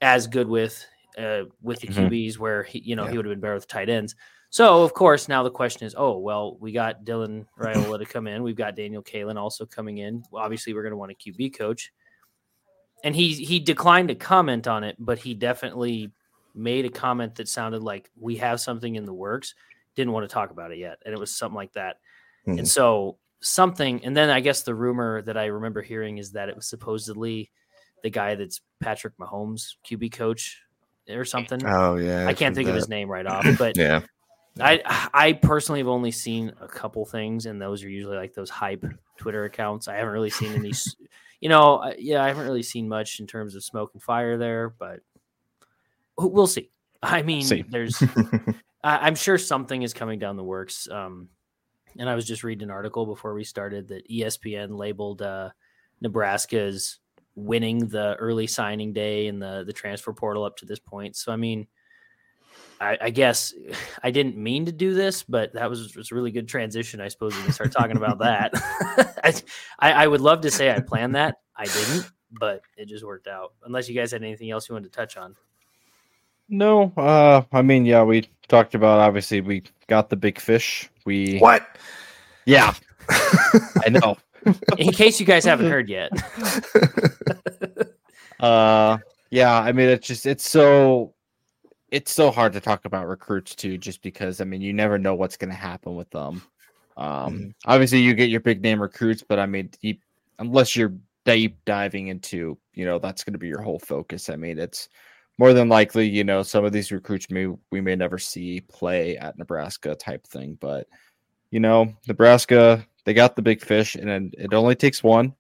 [0.01, 0.85] as good with
[1.19, 2.09] uh, with the Mhm.
[2.09, 4.15] QBs, where he, you know, he would have been better with tight ends.
[4.53, 8.27] So, of course, now the question is, oh, well, we got Dylan Raiola to come
[8.27, 8.43] in.
[8.43, 10.25] We've got Daniel Kaelin also coming in.
[10.31, 11.93] Well, obviously, we're going to want a QB coach.
[13.05, 16.11] And he he declined to comment on it, but he definitely
[16.55, 19.55] made a comment that sounded like we have something in the works.
[19.95, 21.97] Didn't want to talk about it yet, and it was something like that.
[22.47, 22.59] Mhm.
[22.59, 26.49] And so something, and then I guess the rumor that I remember hearing is that
[26.49, 27.51] it was supposedly
[28.03, 30.61] the guy that's Patrick Mahomes QB coach
[31.09, 31.61] or something.
[31.65, 34.03] Oh yeah, I can't think of his name right off, but Yeah,
[34.61, 38.51] I I personally have only seen a couple things, and those are usually like those
[38.51, 38.85] hype
[39.17, 39.89] Twitter accounts.
[39.89, 40.73] I haven't really seen any,
[41.41, 44.71] you know, yeah, I haven't really seen much in terms of smoke and fire there,
[44.71, 45.01] but
[46.19, 46.71] we'll see.
[47.03, 47.65] I mean, See.
[47.69, 48.03] there's,
[48.85, 50.89] I, I'm sure something is coming down the works.
[50.91, 51.29] Um,
[51.99, 55.51] and I was just reading an article before we started that ESPN labeled uh,
[56.01, 56.99] Nebraska's
[57.35, 61.17] winning the early signing day and the the transfer portal up to this point.
[61.17, 61.67] So I mean.
[62.81, 63.53] I, I guess
[64.03, 67.01] I didn't mean to do this, but that was, was a really good transition.
[67.01, 68.53] I suppose we can start talking about that.
[69.79, 71.37] I, I would love to say I planned that.
[71.57, 73.53] I didn't, but it just worked out.
[73.65, 75.37] Unless you guys had anything else you wanted to touch on.
[76.49, 80.89] no, uh, I mean, yeah, we talked about obviously we got the big fish.
[81.05, 81.79] We what?
[82.47, 82.75] yeah,
[83.11, 84.17] I know.
[84.79, 86.11] In case you guys haven't heard yet,
[88.41, 88.97] Uh,
[89.31, 91.13] yeah, I mean, it's just it's so
[91.91, 95.15] it's so hard to talk about recruits too, just because I mean, you never know
[95.15, 96.43] what's going to happen with them.
[96.97, 97.55] Um, Mhm.
[97.67, 99.97] obviously, you get your big name recruits, but I mean, you,
[100.39, 104.29] unless you're deep diving into, you know, that's going to be your whole focus.
[104.29, 104.89] I mean, it's
[105.39, 109.17] more than likely, you know, some of these recruits may we may never see play
[109.17, 110.87] at Nebraska type thing, but
[111.51, 115.35] you know, Nebraska they got the big fish, and it only takes one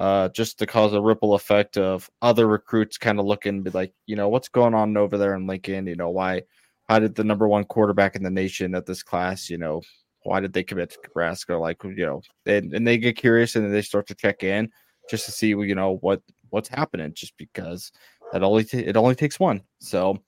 [0.00, 3.92] uh, just to cause a ripple effect of other recruits kind of looking be like,
[4.06, 5.86] you know, what's going on over there in Lincoln?
[5.86, 6.42] You know, why,
[6.88, 9.82] how did the number one quarterback in the nation at this class, you know,
[10.22, 11.54] why did they commit to Nebraska?
[11.54, 14.70] Like, you know, and, and they get curious and they start to check in
[15.10, 17.12] just to see, you know, what what's happening.
[17.14, 17.92] Just because
[18.32, 19.60] that only t- it only takes one.
[19.80, 20.18] So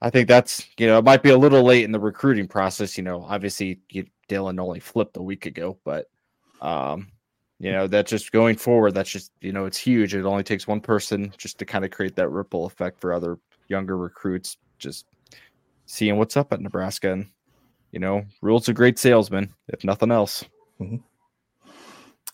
[0.00, 2.96] I think that's you know it might be a little late in the recruiting process.
[2.96, 6.06] You know, obviously you, Dylan only flipped a week ago, but
[6.60, 7.08] um,
[7.58, 10.14] you know that just going forward, that's just you know it's huge.
[10.14, 13.38] It only takes one person just to kind of create that ripple effect for other
[13.68, 14.56] younger recruits.
[14.78, 15.06] Just
[15.86, 17.26] seeing what's up at Nebraska, and
[17.92, 20.44] you know, Rhule's a great salesman, if nothing else.
[20.80, 20.96] Mm-hmm.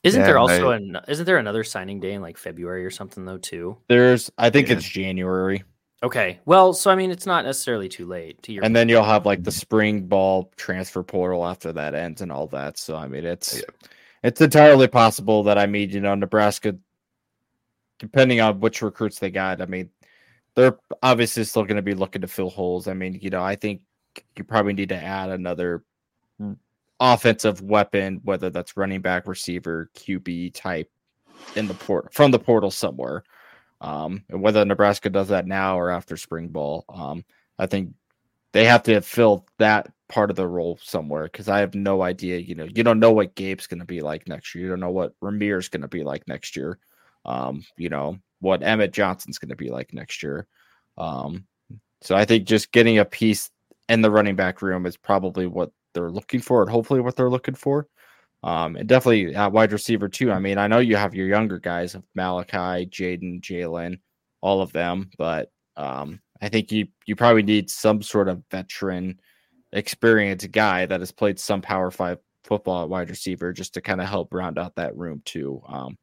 [0.03, 2.91] isn't Yeah, there also I- an isn't there another signing day in like February or
[2.91, 3.77] something though too?
[3.89, 4.75] There's, I think Yeah.
[4.77, 5.63] it's January,
[6.05, 8.65] Okay, well, so I mean, it's not necessarily too late to your.
[8.65, 12.49] and then you'll have like the spring ball transfer portal after that ends and all
[12.49, 12.77] that.
[12.77, 13.63] So I mean, it's Yeah.
[14.23, 16.77] It's entirely possible that I mean, you know, Nebraska,
[17.99, 19.91] depending on which recruits they got, I mean,
[20.55, 22.89] they're obviously still going to be looking to fill holes.
[22.89, 23.83] I mean, you know, I think
[24.37, 25.83] you probably need to add another
[27.01, 30.91] offensive weapon, whether that's running back, receiver, QB type
[31.57, 33.25] in the port from the portal somewhere.
[33.81, 37.25] Um, and whether Nebraska does that now or after spring ball, um,
[37.59, 37.93] I think
[38.53, 42.39] they have to fill that part of the role somewhere because I have no idea.
[42.39, 44.65] You know, you don't know what Gabe's going to be like next year.
[44.65, 46.79] You don't know what Rahmir's going to be like next year.
[47.25, 50.47] Um, you know what Emmett Johnson's going to be like next year.
[50.99, 51.47] Um,
[52.03, 53.51] so I think just getting a piece
[53.89, 57.31] in the running back room is probably what they're looking for, and hopefully what they're
[57.31, 57.87] looking for.
[58.43, 60.33] Um, and definitely at wide receiver too.
[60.33, 64.01] I mean, I know you have your younger guys Malachi, Jaden, Jalen,
[64.41, 69.21] all of them, but um, I think you you probably need some sort of veteran,
[69.73, 74.01] experienced guy that has played some Power Five football at wide receiver just to kind
[74.01, 75.63] of help round out that room too.
[75.69, 75.97] Um,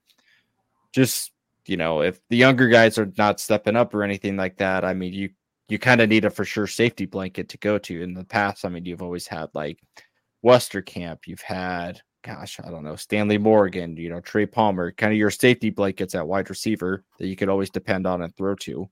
[0.94, 1.32] just
[1.68, 4.94] you know, if the younger guys are not stepping up or anything like that, I
[4.94, 5.30] mean, you
[5.68, 8.02] you kind of need a for sure safety blanket to go to.
[8.02, 9.80] In the past, I mean, you've always had like
[10.44, 15.18] Westerkamp, you've had gosh, I don't know, Stanley Morgan, you know, Trey Palmer, kind of
[15.18, 18.90] your safety blankets at wide receiver that you could always depend on and throw to.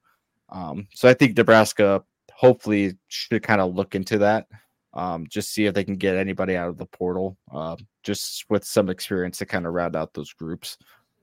[0.49, 4.47] Um, so I think Nebraska hopefully should kind of look into that.
[4.93, 8.63] Um, just see if they can get anybody out of the portal, uh, just with
[8.63, 10.77] some experience to kind of round out those groups,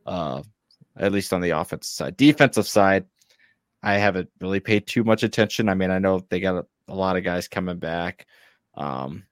[0.07, 0.43] uh,
[0.97, 2.17] at least on the offensive side.
[2.17, 3.07] Defensive side,
[3.83, 5.69] I haven't really paid too much attention.
[5.69, 8.27] I mean, I know they got a, a lot of guys coming back.
[8.77, 9.25] Um,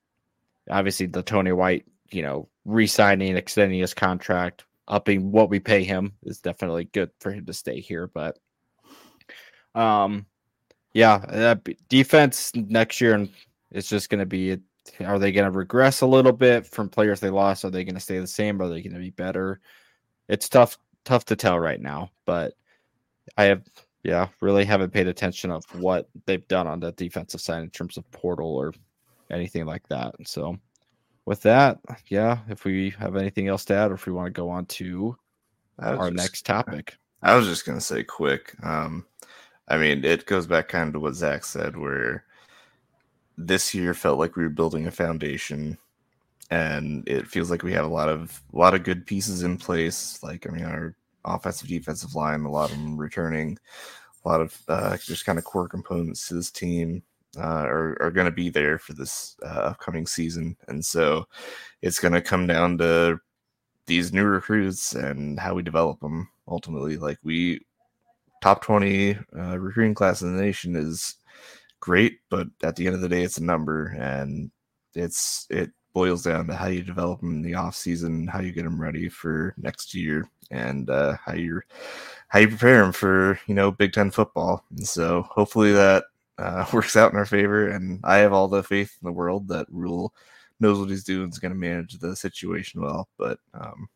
[0.69, 6.15] obviously, the Tony White, you know, re-signing, extending his contract, upping what we pay him
[6.25, 8.09] is definitely good for him to stay here.
[8.09, 8.39] But,
[9.75, 10.27] um,
[10.93, 13.31] yeah, that defense next year and
[13.71, 14.59] it's just going to be
[15.01, 17.65] are they going to regress a little bit from players they lost?
[17.65, 18.61] Are they going to stay the same?
[18.61, 19.61] Are they going to be better?
[20.29, 22.55] It's tough tough to tell right now, but
[23.37, 23.63] I have
[24.03, 27.97] yeah, really haven't paid attention of what they've done on the defensive side in terms
[27.97, 28.75] of portal or
[29.31, 30.15] anything like that.
[30.27, 30.59] So
[31.25, 34.33] with that, yeah, if we have anything else to add or if we want to
[34.33, 35.17] go on to
[35.79, 36.97] our just, next topic.
[37.23, 38.55] I was just gonna say quick.
[38.65, 39.07] Um,
[39.73, 42.25] I mean, it goes back kind of to what Zach said, where
[43.39, 45.79] this year felt like we were building a foundation
[46.51, 49.57] and it feels like we have a lot of a lot of good pieces in
[49.57, 50.23] place.
[50.23, 50.95] Like i mean our
[51.25, 53.57] offensive defensive line a lot of them returning
[54.25, 57.03] a lot of uh, just kind of core components to this team
[57.39, 60.57] uh, are, are going to be there for this uh, upcoming season.
[60.69, 61.27] And so
[61.81, 63.19] it's going to come down to
[63.87, 66.97] these new recruits and how we develop them ultimately.
[66.99, 67.65] Like we
[68.43, 71.17] top 20 uh, recruiting class in the nation is
[71.81, 74.51] great, but at the end of the day, it's a number, and
[74.95, 78.53] it's it boils down to how you develop them in the off season, how you
[78.53, 81.63] get them ready for next year, and uh, how you
[82.29, 84.65] how you prepare them for you know Big Ten football.
[84.71, 86.05] And so hopefully that
[86.39, 87.69] uh, works out in our favor.
[87.69, 90.13] And I have all the faith in the world that Rhule
[90.61, 93.09] knows what he's doing, is going to manage the situation well.
[93.19, 93.89] But um,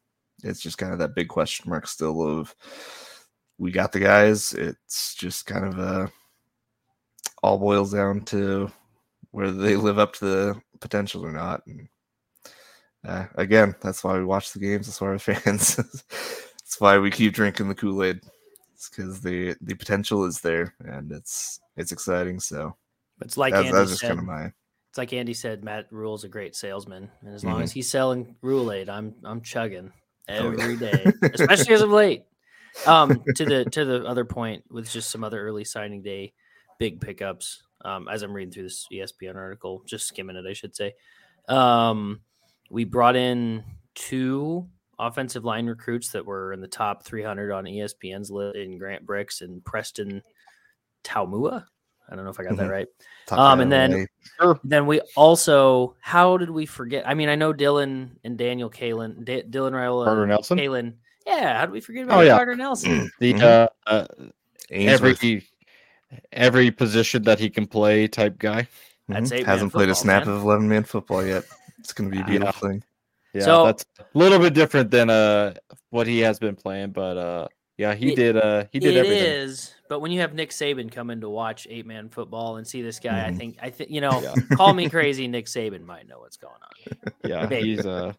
[0.42, 2.54] it's just kind of that big question mark still of
[3.58, 4.52] we got the guys.
[4.54, 6.10] It's just kind of a
[7.42, 8.70] all boils down to
[9.30, 11.62] whether they live up to the potential or not.
[11.66, 11.88] And
[13.06, 14.86] uh, again, that's why we watch the games.
[14.86, 15.76] That's why we're fans.
[15.76, 18.20] that's why we keep drinking the Kool Aid.
[18.74, 22.40] It's because the the potential is there and it's it's exciting.
[22.40, 22.76] So
[23.22, 24.52] it's like that's, that's just kind of my.
[24.90, 25.62] It's like Andy said.
[25.64, 27.64] Matt Rhule's a great salesman, and as long Mhm.
[27.64, 29.92] as he's selling Rhule Aid, I'm I'm chugging
[30.28, 30.62] Oh, yeah.
[30.62, 32.24] every day, especially as of late.
[32.86, 36.32] Um, to the to the other point with just some other early signing day
[36.78, 37.62] big pickups.
[37.84, 40.94] Um, as I'm reading through this ESPN article, just skimming it, I should say.
[41.48, 42.20] Um,
[42.70, 43.62] we brought in
[43.94, 44.66] two
[44.98, 49.42] offensive line recruits that were in the top 300 on ESPN's list in Grant Brix
[49.42, 50.22] and Preston
[51.04, 51.64] Taumua.
[52.08, 52.70] I don't know if I got that Mhm.
[52.70, 52.88] right.
[53.30, 54.06] Um, and then-
[54.40, 54.58] Sure.
[54.64, 57.06] Then we also, how did we forget?
[57.06, 60.58] I mean, I know Dylan and Daniel Kaelin, D- Dylan Raiola, Carter and Nelson?
[60.58, 60.94] Kaelin.
[61.26, 62.36] Yeah, how do we forget about Oh, yeah.
[62.36, 63.10] Carter Nelson?
[63.18, 63.42] The Mhm.
[63.42, 64.06] uh, uh,
[64.70, 65.46] every
[66.32, 68.68] every position that he can play type guy.
[69.08, 70.36] That's mhm, hasn't played a snap man.
[70.36, 71.44] of 11 man football yet.
[71.78, 72.82] It's going to be a beautiful thing.
[73.34, 75.54] Yeah, So- that's a little bit different than uh
[75.90, 79.00] what he has been playing, but uh yeah, he It- did uh he did It
[79.00, 79.24] everything.
[79.24, 82.66] is, but when you have Nick Saban come in to watch eight man football and
[82.66, 83.36] see this guy, I Mhm.
[83.36, 84.34] think I think you know, Yeah.
[84.56, 87.12] call me crazy, Nick Saban might know what's going on.
[87.24, 87.74] Yeah, Maybe.
[87.76, 88.12] he's uh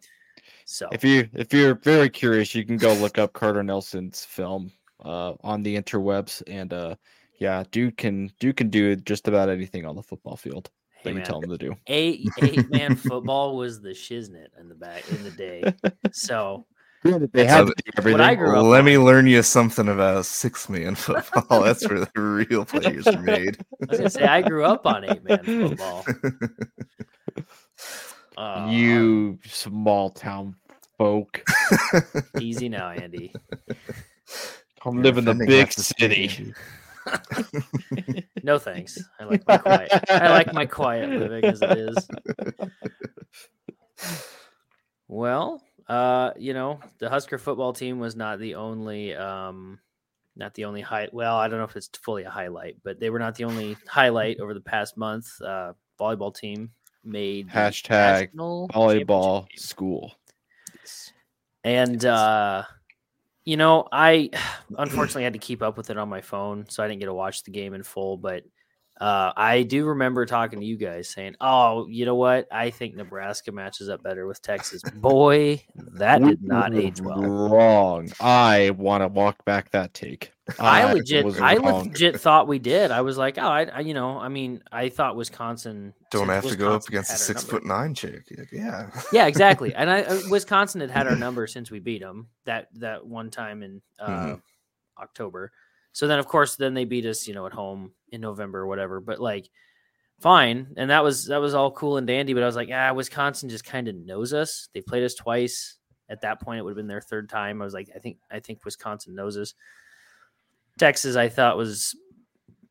[0.70, 4.70] So if you if you're very curious, you can go look up Carter Nelson's film
[5.02, 6.94] uh on the interwebs and uh
[7.40, 10.70] yeah, dude can dude can do just about anything on the football field
[11.02, 11.74] hey that you tell him to do.
[11.86, 15.64] eight eight man football was the shiznit in the back in the day.
[16.12, 16.66] So
[17.02, 18.36] They had had to to I everything.
[18.36, 18.84] grew up Let on.
[18.84, 21.62] me learn you something about six man football.
[21.62, 23.56] That's where the real players are made.
[23.72, 26.04] I was gonna say I grew up on eight man football.
[28.38, 30.54] Uh, you small town
[30.96, 31.44] folk.
[32.40, 33.34] easy now, Andy.
[34.80, 36.28] Come You're live in the big city.
[36.28, 36.54] city.
[38.44, 38.96] No thanks.
[39.18, 39.90] I like my quiet.
[40.08, 42.08] I like my quiet living as it is.
[45.08, 49.80] Well, uh, you know, the Husker football team was not the only um
[50.36, 53.10] not the only high well, I don't know if it's fully a highlight, but they
[53.10, 55.26] were not the only highlight over the past month.
[55.42, 56.70] Uh volleyball team
[57.04, 59.58] made the Hashtag Volleyball championship game.
[59.58, 60.14] school.
[61.64, 62.64] And uh
[63.44, 64.30] you know, I
[64.78, 67.14] unfortunately had to keep up with it on my phone, so I didn't get to
[67.14, 68.42] watch the game in full, but
[69.00, 72.48] uh, I do remember talking to you guys saying, "Oh, you know what?
[72.50, 75.62] I think Nebraska matches up better with Texas." Boy,
[75.94, 77.22] that did not age well.
[77.22, 78.10] Wrong.
[78.20, 80.32] I want to walk back that take.
[80.58, 82.90] I Uh, legit, I legit thought we did.
[82.90, 86.46] I was like, oh, I, I you know, I mean, I thought Wisconsin Don't have
[86.46, 88.24] to go up against a six foot nine chick.
[88.52, 88.90] Yeah.
[89.12, 89.74] Yeah, exactly.
[89.76, 93.30] And I, uh, Wisconsin had had our number since we beat them that that one
[93.30, 94.42] time in uh, Mhm.
[94.98, 95.52] October.
[95.92, 98.66] So then, of course, then they beat us, you know, at home in November or
[98.66, 99.00] whatever.
[99.00, 99.48] But like,
[100.20, 102.34] fine, and that was that was all cool and dandy.
[102.34, 104.68] But I was like, ah, Wisconsin just kind of knows us.
[104.72, 105.76] They played us twice.
[106.08, 107.60] At that point, it would have been their third time.
[107.60, 109.52] I was like, I think I think Wisconsin knows us.
[110.78, 111.94] Texas, I thought was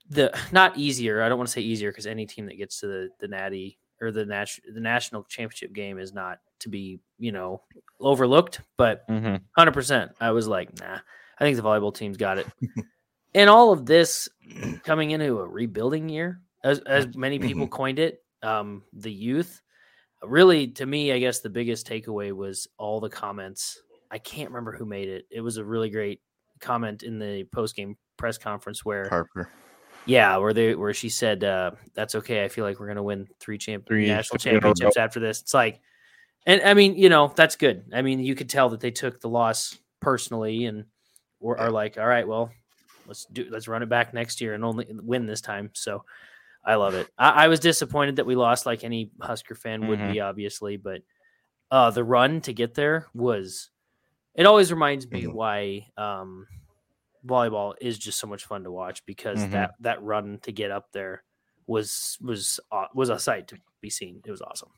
[0.10, 1.22] the not easier.
[1.22, 3.78] I don't want to say easier because any team that gets to the the natty
[4.02, 7.62] or the nat- the national championship game is not to be you know
[8.00, 8.62] overlooked.
[8.78, 9.42] But Mhm.
[9.56, 11.00] hundred percent, I was like, nah.
[11.40, 12.48] I think the volleyball team's got it.
[13.36, 14.28] and all of this
[14.84, 19.62] coming into a rebuilding year, as as many people coined it, um, the youth.
[20.24, 23.80] Really, to me, I guess the biggest takeaway was all the comments.
[24.10, 25.26] I can't remember who made it.
[25.30, 26.22] It was a really great
[26.60, 29.50] comment in the post game press conference where Harper.
[30.06, 32.44] yeah, where they where she said, uh, "That's okay.
[32.44, 34.70] I feel like we're gonna win three champ Three- national three in a row.
[34.74, 35.80] championships after this." It's like,
[36.46, 37.86] and I mean, you know, that's good.
[37.94, 40.86] I mean, you could tell that they took the loss personally and
[41.40, 42.52] were, are like, "All right, well,
[43.06, 46.04] let's do let's run it back next year and only win this time." So,
[46.66, 47.08] I love it.
[47.18, 50.14] I, I was disappointed that we lost, like any Husker fan would Mhm.
[50.14, 51.02] be, obviously, but
[51.70, 53.70] uh, the run to get there was.
[54.38, 55.34] It always reminds me Mhm.
[55.34, 56.48] why um,
[57.26, 59.52] volleyball is just so much fun to watch because Mhm.
[59.52, 61.24] that that run to get up there
[61.66, 64.22] was was aw- was a sight to be seen.
[64.26, 64.70] It was awesome.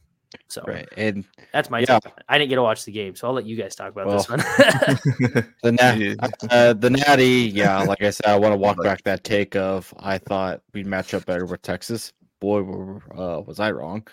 [0.48, 0.88] So Right.
[0.96, 2.00] And that's my Yeah.
[2.00, 2.14] take.
[2.30, 4.30] I didn't get to watch the game, so I'll let you guys talk about this
[4.30, 4.40] one.
[5.64, 6.16] the na- Yeah.
[6.52, 9.92] uh, the natty, yeah, like I said, I want to walk back that take of
[10.00, 12.14] I thought we'd match up better with Texas.
[12.40, 14.08] Boy, were- uh, was I wrong.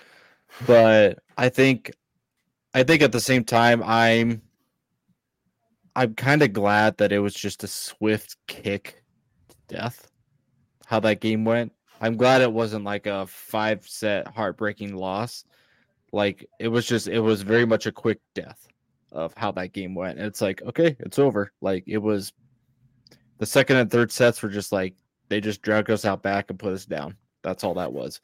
[0.66, 1.92] But I think
[2.74, 4.42] I think at the same time I'm
[5.96, 9.02] I'm kind of glad that it was just a swift kick
[9.48, 10.10] to death.
[10.84, 11.72] How that game went.
[12.02, 15.44] I'm glad it wasn't like a five set heartbreaking loss.
[16.12, 18.68] Like it was just it was very much a quick death
[19.10, 20.18] of how that game went.
[20.18, 21.50] And it's like, okay, it's over.
[21.62, 22.34] Like it was
[23.38, 24.94] the second and third sets were just like
[25.30, 27.16] they just dragged us out back and put us down.
[27.42, 28.20] That's all that was.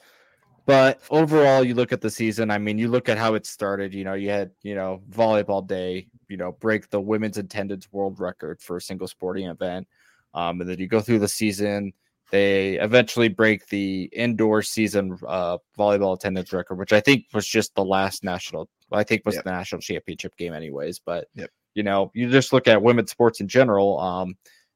[0.66, 2.50] But overall, you look at the season.
[2.50, 3.94] I mean, you look at how it started.
[3.94, 6.08] You know, you had you know volleyball day.
[6.32, 9.86] You know, break the women's attendance world record for a single sporting event,
[10.32, 11.92] um, and then you go through the season.
[12.30, 17.74] They eventually break the indoor season uh, volleyball attendance record, which I think was just
[17.74, 18.70] the last national.
[18.90, 19.44] I think was Yep.
[19.44, 21.00] the national championship game, anyways.
[21.00, 21.50] But Yep.
[21.74, 24.34] you know, you just look at women's sports in general, um,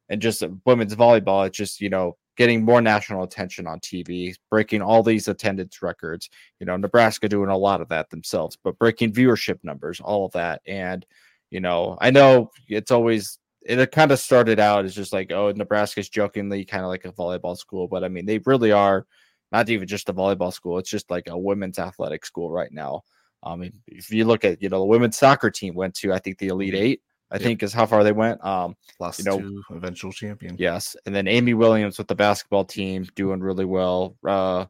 [0.09, 1.47] and just women's volleyball.
[1.47, 6.29] It's just you know getting more national attention on TV, breaking all these attendance records.
[6.59, 10.33] You know, Nebraska doing a lot of that themselves, but breaking viewership numbers, all of
[10.33, 10.61] that.
[10.67, 11.03] And,
[11.49, 15.51] you know, I know it's always, it kind of started out as just like, oh,
[15.51, 19.05] Nebraska's jokingly kind of like a volleyball school, but I mean, they really are
[19.51, 20.77] not even just a volleyball school.
[20.77, 23.03] It's just like a women's athletic school right now.
[23.43, 26.19] I mean, if you look at, you know, the women's soccer team went to, I
[26.19, 27.41] think the Elite Eight, I Yep.
[27.43, 28.43] think is how far they went.
[28.43, 30.55] Um, Lost You know- to eventual champion.
[30.57, 34.15] Yes, and then Amy Williams with the basketball team doing really well.
[34.25, 34.65] Uh,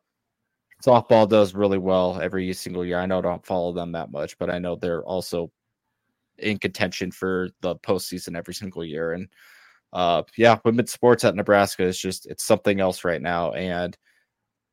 [0.83, 2.99] softball does really well every single year.
[2.99, 5.51] I know I don't follow them that much, but I know they're also
[6.39, 9.13] in contention for the postseason every single year.
[9.13, 9.27] And
[9.93, 13.53] uh, yeah, women's sports at Nebraska is just it's something else right now.
[13.53, 13.97] And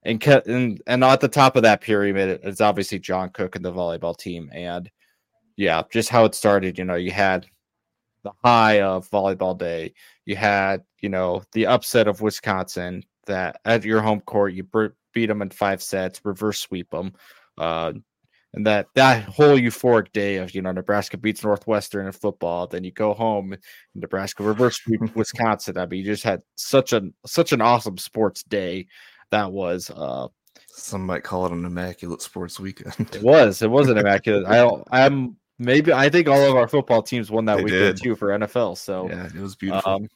[0.03, 3.73] and and and at the top of that pyramid is obviously John Cook and the
[3.73, 4.51] volleyball team.
[4.53, 4.91] And
[5.57, 6.79] yeah, just how it started.
[6.79, 7.47] You know, you had
[8.25, 9.93] the high of volleyball day
[10.25, 14.67] you had you know the upset of wisconsin that at your home court you
[15.13, 17.13] beat them in five sets reverse sweep them
[17.59, 17.93] uh,
[18.55, 22.85] and that that whole euphoric day of you know nebraska beats northwestern in football then
[22.85, 23.63] you go home and
[23.95, 28.43] nebraska reverse sweep wisconsin i mean you just had such a such an awesome sports
[28.45, 28.87] day
[29.31, 30.27] that was uh
[30.69, 32.95] Some might call it an immaculate sports weekend.
[33.15, 37.03] it was it was an immaculate I I'm maybe i think all of our football
[37.03, 38.03] teams won that They weekend did.
[38.03, 39.93] too for nfl so yeah, it was beautiful.
[39.93, 40.09] um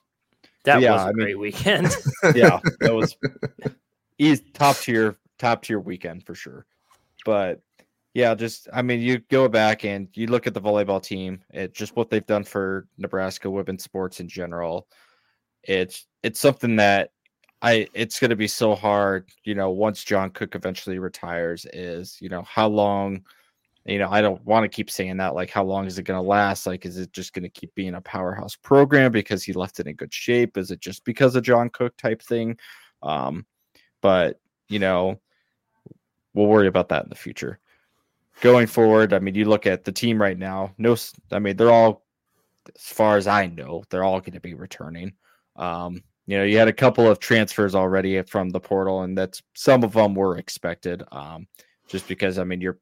[0.64, 1.86] that Yeah, was a I mean- great weekend.
[2.34, 3.16] yeah, that was
[4.18, 6.66] he's top tier, top tier weekend for sure.
[7.24, 7.60] But
[8.14, 11.74] yeah, just I mean, you go back and you look at the volleyball team, it
[11.74, 14.88] just what they've done for Nebraska women's sports in general.
[15.62, 17.10] It's it's something that
[17.62, 22.18] I it's going to be so hard, you know, once John Cook eventually retires is,
[22.20, 23.24] you know, how long
[23.84, 25.34] you know, I don't want to keep saying that.
[25.34, 26.66] Like, how long is it going to last?
[26.66, 29.86] Like, is it just going to keep being a powerhouse program because he left it
[29.86, 30.58] in good shape?
[30.58, 32.58] Is it just because of John Cook type thing?
[33.02, 33.46] Um,
[34.02, 35.18] but you know,
[36.34, 37.58] we'll worry about that in the future.
[38.40, 40.72] Going forward, I mean, you look at the team right now.
[40.78, 40.96] No,
[41.32, 42.04] I mean, they're all,
[42.74, 45.12] as far as I know, they're all going to be returning.
[45.56, 49.42] Um, you know, you had a couple of transfers already from the portal, and that's
[49.54, 51.02] some of them were expected.
[51.10, 51.46] Um,
[51.88, 52.78] just because I mean, you're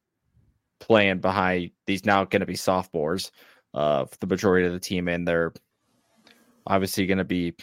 [0.79, 3.31] playing behind these now going to be sophomores,
[3.73, 5.53] uh, the majority of the team, and they're
[6.67, 7.53] obviously going to be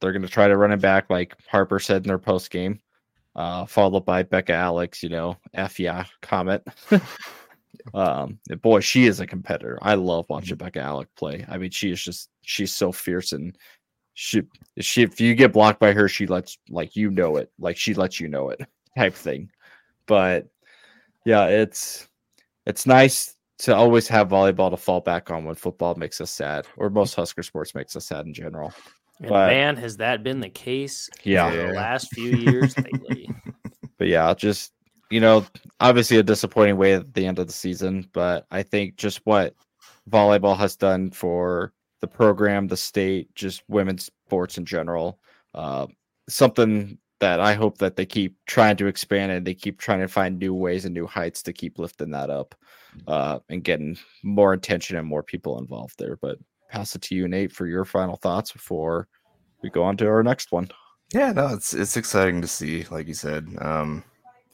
[0.00, 2.80] they're going to try to run it back, like Harper said in their post game,
[3.36, 5.02] uh, followed by Bekka Allick.
[5.02, 6.62] You know, f yeah, comment.
[7.94, 9.78] um, boy, she is a competitor.
[9.82, 11.44] I love watching Bekka Allick play.
[11.48, 13.56] I mean, she is just she's so fierce and
[14.14, 14.42] she
[14.80, 17.92] she if you get blocked by her, she lets like you know it, like she
[17.94, 18.60] lets you know it,
[18.98, 19.50] type thing.
[20.06, 20.48] But
[21.26, 22.08] yeah, it's
[22.64, 26.66] it's nice to always have volleyball to fall back on when football makes us sad,
[26.78, 28.72] or most Husker sports makes us sad in general.
[29.20, 31.50] And But- man, has that been the case Yeah.
[31.50, 33.30] for the last few years lately?
[33.98, 34.72] But yeah, just
[35.10, 35.46] you know,
[35.80, 39.54] obviously a disappointing way at the end of the season, but I think just what
[40.10, 45.18] volleyball has done for the program, the state, just women's sports in general,
[45.54, 45.86] uh,
[46.28, 50.08] something that I hope that they keep trying to expand and they keep trying to
[50.08, 52.54] find new ways and new heights to keep lifting that up
[53.06, 56.16] uh, and getting more attention and more people involved there.
[56.20, 56.38] But
[56.76, 59.08] pass it to you, Nate, for your final thoughts before
[59.62, 60.68] we go on to our next one.
[61.14, 63.48] Yeah, no, it's it's exciting to see, like you said.
[63.60, 64.04] Um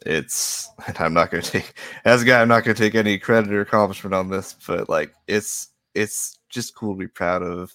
[0.06, 3.62] it's I'm not gonna take as a guy, I'm not gonna take any credit or
[3.62, 7.74] accomplishment on this, but like it's it's just cool to be proud of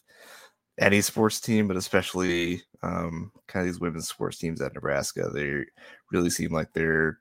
[0.80, 5.30] any sports team, but especially um kind of these women's sports teams at Nebraska.
[5.34, 5.66] They
[6.12, 7.20] really seem like they're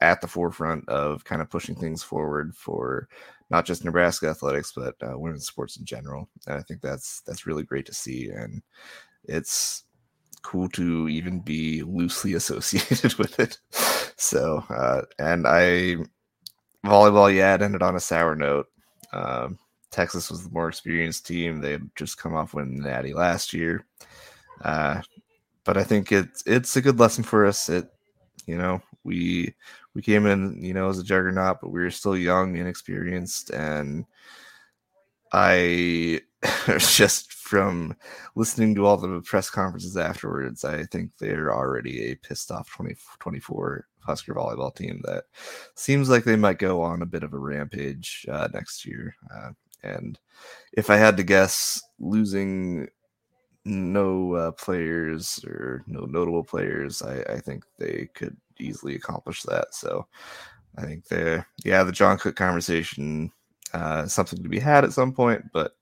[0.00, 3.08] at the forefront of kind of pushing things forward for
[3.50, 6.28] not just Nebraska athletics, but uh, women's sports in general.
[6.46, 8.62] And I think that's that's really great to see, and
[9.24, 9.84] it's
[10.42, 13.58] cool to even be loosely associated with it.
[14.16, 15.96] So, uh, and I
[16.84, 18.66] volleyball, yeah, it ended on a sour note.
[19.12, 19.58] Um,
[19.90, 21.60] Texas was the more experienced team.
[21.60, 23.86] They had just come off winning Natty last year.
[24.62, 25.00] Uh,
[25.64, 27.68] but I think it's it's a good lesson for us.
[27.68, 27.90] It,
[28.46, 29.54] you know, we
[29.98, 34.04] we came in, you know, as a juggernaut, but we were still young, inexperienced, and
[35.32, 36.20] I
[36.78, 37.96] just from
[38.36, 42.94] listening to all the press conferences afterwards, I think they're already a pissed off 20,
[43.18, 45.24] 24 Husker volleyball team that
[45.74, 49.16] seems like they might go on a bit of a rampage uh, next year.
[49.34, 49.50] Uh,
[49.82, 50.16] and
[50.74, 52.86] if I had to guess, losing
[53.64, 59.74] no uh, players or no notable players, I, I think they could easily accomplish that.
[59.74, 60.06] So
[60.76, 63.30] I think the yeah the John Cook conversation
[63.74, 65.76] uh, is something to be had at some point, but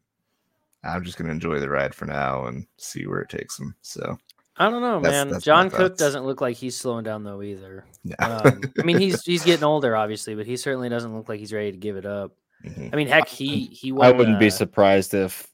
[0.85, 3.75] I'm just gonna enjoy the ride for now and see where it takes them.
[3.83, 4.19] So
[4.59, 5.33] I don't know, That's- man.
[5.33, 7.85] that's John Cook doesn't look like he's slowing down though either.
[8.05, 11.41] yeah, Um, I mean, he's he's getting older, obviously, but he certainly doesn't look like
[11.41, 12.33] he's ready to give it up.
[12.65, 12.91] Mhm.
[12.93, 13.93] I mean, heck, he he.
[14.01, 15.47] I wouldn't be uh, surprised if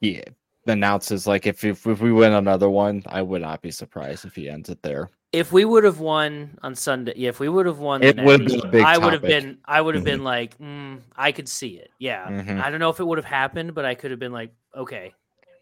[0.00, 0.22] he
[0.68, 4.34] announces like if, if if we win another one, I would not be surprised if
[4.34, 5.10] he ends it there.
[5.32, 7.12] if we would have won on Sunday.
[7.16, 9.58] Yeah, if we would have won, It would have been I would have been.
[9.66, 10.04] I would have Mhm.
[10.04, 11.90] been like, mm, I could see it.
[11.98, 12.60] Yeah, Mhm.
[12.62, 15.12] I don't know if it would have happened, but I could have been like, okay,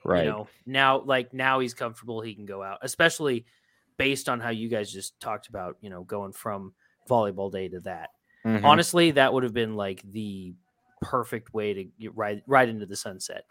[0.05, 0.25] Right.
[0.25, 3.47] you know, now like now he's comfortable, he can go out, especially
[3.97, 6.75] based on how you guys just talked about, you know, going from
[7.09, 8.11] volleyball day to that.
[8.45, 8.65] Mhm.
[8.65, 10.55] Honestly, that would have been like the
[11.01, 13.45] perfect way to get right right into the sunset.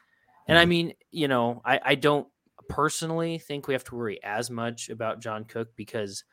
[0.48, 2.28] And I mean, you know, I, I don't
[2.70, 6.24] personally think we have to worry as much about John Cook because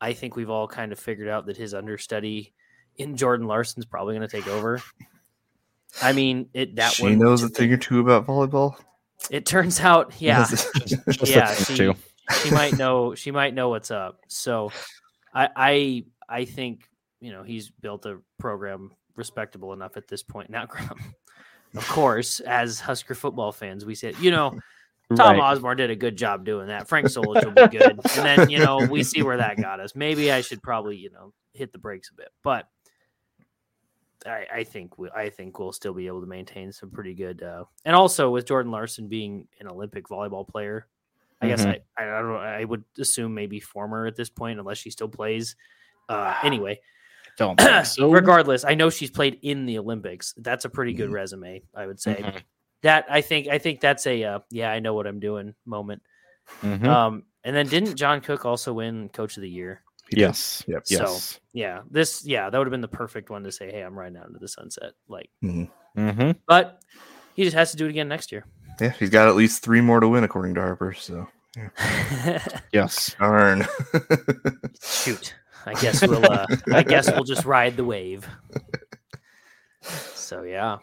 [0.00, 2.52] I think we've all kind of figured out that his understudy
[2.96, 4.80] in Jordan Larson's probably going to take over.
[6.02, 8.76] I mean, it that she knows a thing or two about volleyball.
[9.30, 10.46] It turns out, yeah,
[11.22, 11.92] yeah, she,
[12.42, 14.20] she might know she might know what's up.
[14.28, 14.72] So
[15.32, 16.88] I I I think
[17.20, 20.50] you know he's built a program respectable enough at this point.
[20.50, 20.66] Now,
[21.76, 24.58] of course, as Husker football fans, we said, you know,
[25.16, 25.40] Tom Right.
[25.40, 26.88] Osborne did a good job doing that.
[26.88, 28.00] Frank Solich will be good.
[28.16, 29.94] And then, you know, we see where that got us.
[29.94, 32.28] Maybe I should probably, you know, hit the brakes a bit.
[32.42, 32.68] But
[34.26, 37.42] I, I think we, I think we'll still be able to maintain some pretty good.
[37.42, 40.86] Uh, and also with Jordan Larson being an Olympic volleyball player,
[41.42, 42.36] I guess I, I don't know.
[42.36, 45.56] I would assume maybe former at this point, unless she still plays.
[46.08, 46.80] Uh, anyway,
[47.38, 48.10] Don't think so.
[48.10, 50.34] regardless, I know she's played in the Olympics.
[50.36, 51.14] That's a pretty good Mhm.
[51.14, 52.40] resume, I would say Mhm.
[52.82, 56.02] that I think I think that's a uh, yeah I know what I'm doing moment.
[56.62, 56.84] Mhm.
[56.86, 59.82] Um, and then didn't John Cook also win Coach of the Year?
[60.10, 60.20] He did.
[60.22, 60.62] yes.
[60.68, 60.86] Yep.
[60.86, 61.40] So- Yes.
[61.54, 64.18] Yeah, this yeah that would have been the perfect one to say, hey, I'm riding
[64.18, 64.92] out into the sunset.
[65.08, 65.64] Like, hmm
[66.46, 66.80] but
[67.34, 68.44] he just has to do it again next year.
[68.80, 70.92] Yeah, he's got at least three more to win, according to Harper.
[70.92, 71.28] So
[72.72, 73.14] Yes.
[73.18, 73.66] darn.
[74.82, 75.34] Shoot,
[75.66, 78.26] I guess we'll uh, I guess we'll just ride the wave.
[80.14, 80.78] So yeah,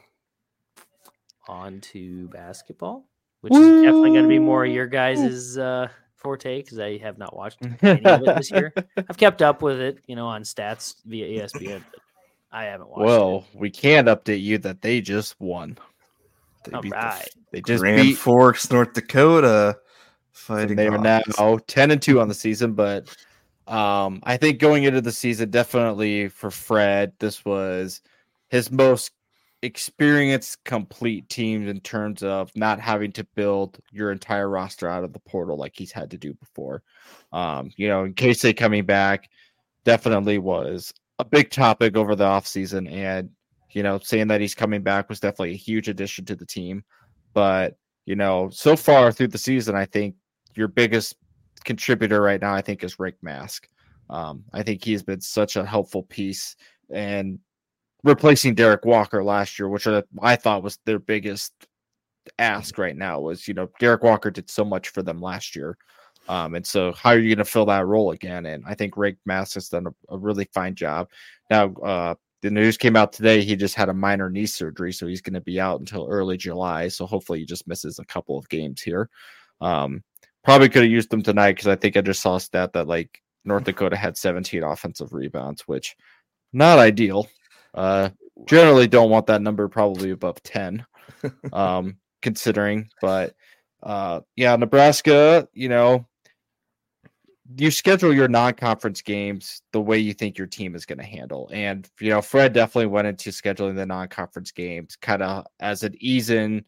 [1.47, 3.05] on to basketball,
[3.41, 7.36] which is definitely going to be more your guys' uh, forte because I have not
[7.36, 8.73] watched any of it this year.
[8.97, 11.99] I've kept up with it, you know, on stats via ESPN, but
[12.51, 13.59] I haven't watched well, it.
[13.59, 15.77] we can't update you that they just won.
[16.63, 17.27] They All beat the.
[17.51, 18.17] They just Grand beat.
[18.17, 19.75] Forks, North Dakota, and
[20.32, 20.75] fighting.
[20.77, 21.21] They are now
[21.67, 23.15] ten and two on the season, but
[23.68, 28.01] um, I think going into the season, definitely for Fred, this was
[28.49, 29.12] his most
[29.62, 35.14] experienced, complete team in terms of not having to build your entire roster out of
[35.14, 36.82] the portal like he's had to do before.
[37.32, 39.30] Um, you know, in case they coming back,
[39.84, 43.30] definitely was a big topic over the offseason and
[43.74, 46.84] you know, saying that he's coming back was definitely a huge addition to the team.
[47.34, 50.16] But, you know, so far through the season, I think
[50.55, 51.16] your biggest
[51.64, 53.68] contributor right now, I think, is Rienk Mast.
[54.09, 56.55] Um, I think he's been such a helpful piece
[56.89, 57.39] and
[58.03, 61.53] replacing Derek Walker last year, which I, thought was their biggest
[62.38, 65.78] ask right now was, you know, Derek Walker did so much for them last year.
[66.28, 68.45] Um, and so how are you going to fill that role again?
[68.45, 71.09] And I think Rienk Mast has done a, a really fine job.
[71.49, 73.43] Now, uh, the news came out today.
[73.43, 76.38] He just had a minor knee surgery, so he's going to be out until early
[76.38, 76.88] July.
[76.88, 79.09] So hopefully, he just misses a couple of games here.
[79.62, 80.03] Um,
[80.43, 82.87] probably could have used them tonight because I think I just saw a stat that
[82.87, 85.95] like North Dakota had 17 offensive rebounds, which
[86.53, 87.27] not ideal.
[87.73, 88.09] Uh,
[88.45, 90.85] generally, don't want that number probably above 10,
[91.53, 92.89] um, considering.
[93.01, 93.35] But
[93.83, 96.05] uh, yeah, Nebraska, you know,
[97.57, 101.49] you schedule your non-conference games the way you think your team is going to handle
[101.51, 105.93] and you know fred definitely went into scheduling the non-conference games kind of as an
[105.99, 106.63] ease in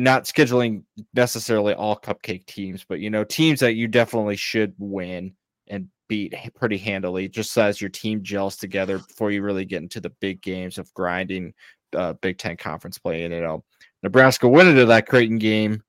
[0.00, 0.82] not scheduling
[1.14, 5.32] necessarily all cupcake teams but you know teams that you definitely should win
[5.68, 10.00] and beat pretty handily just as your team gels together before you really get into
[10.00, 11.52] the big games of grinding
[11.94, 13.62] uh, big ten conference play and you know
[14.02, 15.82] nebraska went into that creighton game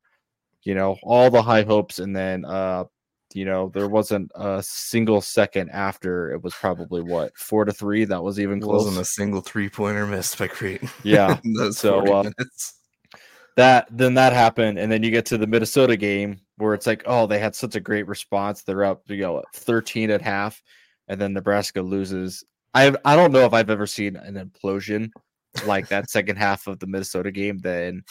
[0.64, 2.84] you know all the high hopes and then uh
[3.34, 8.04] you know there wasn't a single second after it was probably what four to three
[8.04, 10.90] that was even It close wasn't a single three pointer missed by Creighton.
[11.04, 11.40] yeah
[11.72, 12.81] So, uh, minutes.
[13.58, 17.04] That then that happened and then you get to the minnesota game where it's like
[17.06, 18.64] oh they had such a great response.
[18.64, 20.62] They're up you know 13 at half
[21.08, 22.44] and then nebraska loses.
[22.74, 25.10] I i don't know if i've ever seen an implosion
[25.66, 28.04] like that second half of the minnesota game than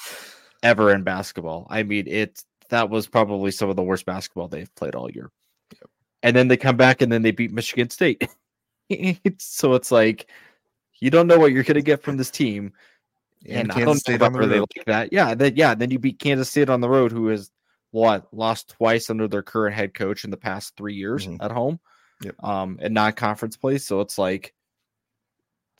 [0.62, 1.66] ever in basketball.
[1.70, 5.30] I mean it that was probably some of the worst basketball they've played all year.
[6.22, 8.28] And then they come back and then they beat michigan state.
[9.38, 10.28] So it's like
[11.00, 12.72] you don't know what you're going to get from this team
[13.48, 14.68] and, I don't State on the really road.
[14.76, 15.12] like that.
[15.12, 17.50] Yeah, then yeah, then you beat Kansas State on the road, who has
[17.90, 21.38] what lost twice under their current head coach in the past three years Mhm.
[21.40, 21.80] at home,
[22.22, 22.34] Yep.
[22.44, 23.78] um, in non-conference play.
[23.78, 24.54] So it's like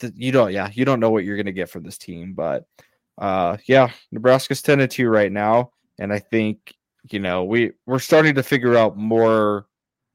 [0.00, 2.64] th- you don't, yeah, you don't know what you're gonna get from this team, but
[3.18, 6.74] uh, yeah, Nebraska's ten and two right now, and I think
[7.10, 9.66] you know we we're starting to figure out more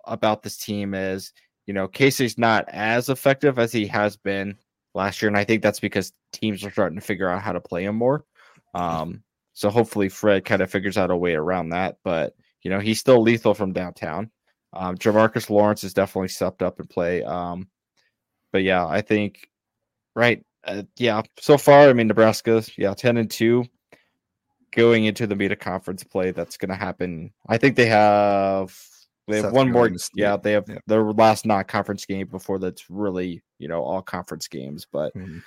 [0.05, 1.31] about this team as
[1.65, 4.57] you know Keisei's not as effective as he has been
[4.95, 7.61] last year, and I think that's because teams are starting to figure out how to
[7.61, 8.25] play him more.
[8.73, 9.23] Um,
[9.53, 11.97] so hopefully Fred kind of figures out a way around that.
[12.03, 14.31] But you know, he's still lethal from downtown.
[14.73, 17.23] Um, Jamarques Lawrence has definitely stepped up and play.
[17.23, 17.69] Um,
[18.51, 19.49] but yeah, I think
[20.15, 20.43] right.
[20.63, 23.65] Uh, yeah, so far, I mean, Nebraska, yeah, ten and two,
[24.71, 26.31] going into the Meta Conference play.
[26.31, 27.31] That's going to happen.
[27.47, 28.75] I think they have
[29.27, 29.89] they have South one more.
[29.97, 30.19] State.
[30.21, 30.77] Yeah, they have Yeah.
[30.87, 34.85] their last non-conference game before that's really you know all conference games.
[34.91, 35.41] But Mhm.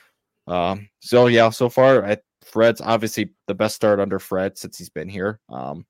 [0.46, 4.88] um, so yeah, so far, I, Fred's obviously the best start under Fred since he's
[4.90, 5.40] been here.
[5.48, 5.86] Um,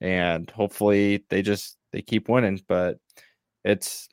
[0.00, 2.60] and hopefully they just they keep winning.
[2.68, 2.98] But
[3.64, 4.08] it's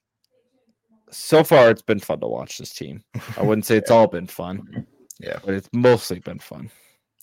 [1.11, 3.03] so far it's been fun to watch this team.
[3.37, 4.85] I wouldn't say it's all been fun,
[5.19, 6.69] Yeah, but it's mostly been fun.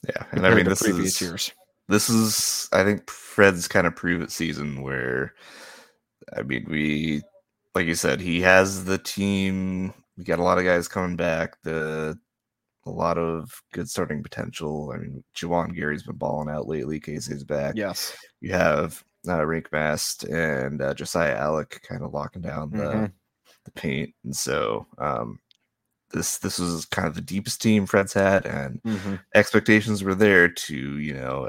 [0.09, 1.53] yeah, and I mean this previous is years.
[1.89, 5.35] this is I think Fred's kind of prove it season where
[6.37, 7.23] I mean we
[7.75, 11.61] like you said he has the team we got a lot of guys coming back
[11.63, 12.19] the
[12.87, 17.45] a lot of good starting potential I mean Juwan Gary's been balling out lately Keisei's
[17.45, 18.15] back Yes.
[18.41, 23.13] you have uh, Rienk Mast and uh, Josiah Allick kind of locking down the Mhm.
[23.65, 25.39] the paint and so um
[26.11, 29.21] this this was kind of the deepest team Fred's had and Mhm.
[29.35, 31.49] expectations were there to you know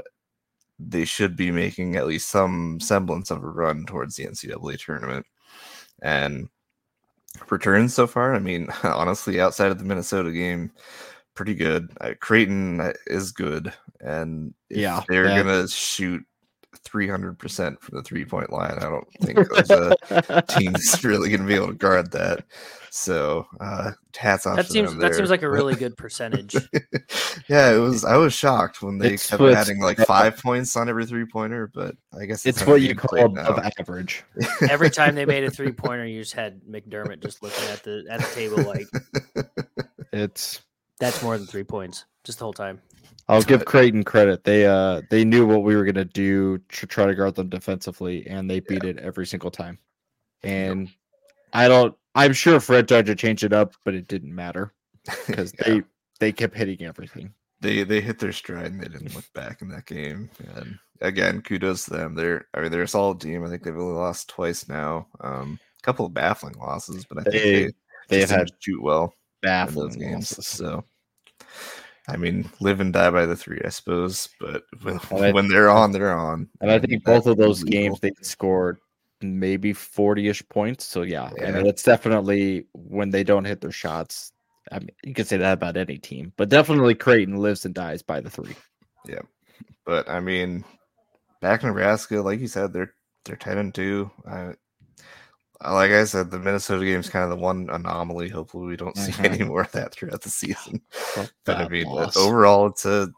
[0.78, 5.26] they should be making at least some semblance of a run towards the ncaa tournament.
[6.02, 6.48] And
[7.50, 10.70] returns so far i mean honestly outside of the minnesota game
[11.34, 11.90] pretty good.
[12.00, 13.72] Uh, creighton uh, is good.
[14.00, 16.24] And if Yeah, they're that- gonna shoot
[16.84, 18.74] 300% from the three point line.
[18.78, 22.44] I don't think those uh, teams really going to be able to guard that.
[22.90, 24.56] So, uh, hats off.
[24.56, 26.54] That to seems them that seems like a really good percentage.
[27.48, 28.04] yeah, it was.
[28.04, 31.70] I was shocked when they It's kept adding like five points on every three pointer,
[31.74, 34.22] but I guess It's what you call played above average.
[34.70, 38.04] Every time they made a three pointer, you just had McDermott just looking at the
[38.08, 38.86] at the table like
[40.12, 40.62] It's
[41.00, 42.80] that's more than three points just the whole time.
[43.28, 44.44] I'll give Creighton credit.
[44.44, 48.26] They uh they knew what we were gonna do to try to guard them defensively,
[48.26, 49.78] and they beat it every single time.
[50.42, 50.90] And
[51.52, 51.94] I don't.
[52.14, 54.72] I'm sure Fred tried to change it up, but it didn't matter
[55.26, 55.64] because Yeah.
[55.74, 55.82] they
[56.20, 57.32] they kept hitting everything.
[57.60, 60.28] they they hit their stride and they didn't look back in that game.
[60.56, 62.14] And again, kudos to them.
[62.14, 63.42] They're I mean they're a solid team.
[63.44, 65.06] I think they've only lost twice now.
[65.20, 67.72] Um, a couple of baffling losses, but I think They they,
[68.20, 70.28] they've had shoot well baffling games.
[70.46, 70.84] So
[72.08, 74.28] I mean, live and die by the three, I suppose.
[74.38, 74.96] But when,
[75.32, 76.48] when they're on, they're on.
[76.60, 78.78] And I think both of those games they scored
[79.22, 80.84] maybe 40-ish points.
[80.84, 81.50] So yeah, I Yeah.
[81.52, 84.32] mean it's definitely when they don't hit their shots.
[84.72, 88.02] I mean you can say that about any team, but definitely Creighton lives and dies
[88.02, 88.54] by the three.
[89.06, 89.20] Yeah,
[89.86, 90.64] But I mean,
[91.40, 92.94] back in Nebraska, like you said, they're
[93.24, 94.10] they're ten and two.
[94.26, 94.54] I-
[95.62, 98.28] like I said, the Minnesota game is kind of the one anomaly.
[98.28, 99.24] Hopefully, we don't see Mhm.
[99.32, 100.80] any more of that throughout the season.
[101.44, 102.16] But I mean, loss.
[102.16, 103.08] overall, it's a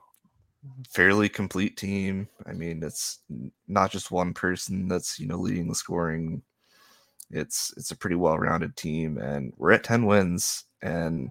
[0.90, 2.28] fairly complete team.
[2.46, 3.20] I mean, it's
[3.68, 6.42] not just one person that's you know leading the scoring.
[7.30, 10.64] It's it's a pretty well rounded team, and we're at ten wins.
[10.82, 11.30] And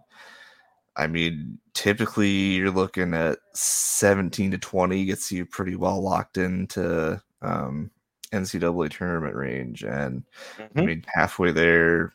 [0.98, 7.22] I mean, typically you're looking at seventeen to twenty gets you pretty well locked into
[7.42, 7.92] um,
[8.32, 10.24] NCAA tournament range, and
[10.78, 10.86] I Mhm.
[10.86, 12.14] mean halfway there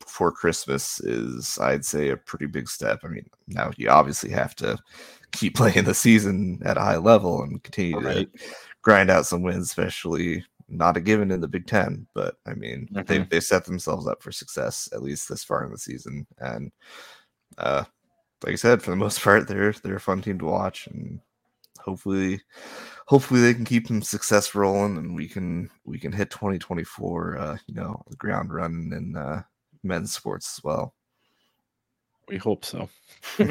[0.00, 3.00] before Christmas is, I'd say, a pretty big step.
[3.04, 4.78] I mean, now you obviously have to
[5.32, 8.32] keep playing the season at a high level and continue Right.
[8.32, 8.40] to
[8.82, 12.06] grind out some wins, especially not a given in the Big Ten.
[12.14, 13.30] But I mean, they Mhm.
[13.30, 16.70] they set themselves up for success at least this far in the season, and
[17.58, 17.84] uh,
[18.44, 21.20] like I said, for the most part, they're they're a fun team to watch, and
[21.84, 22.40] hopefully,
[23.06, 27.56] hopefully they can keep some success rolling, and we can we can hit 2024, uh,
[27.66, 29.42] you know, the ground running in uh,
[29.82, 30.94] men's sports as well.
[32.28, 32.88] We hope so.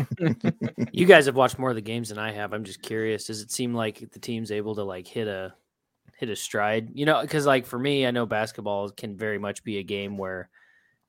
[0.92, 2.54] You guys have watched more of the games than I have.
[2.54, 3.26] I'm just curious.
[3.26, 5.54] Does it seem like the team's able to like hit a
[6.18, 6.90] hit a stride?
[6.94, 10.18] You know, because like for me, I know basketball can very much be a game
[10.18, 10.50] where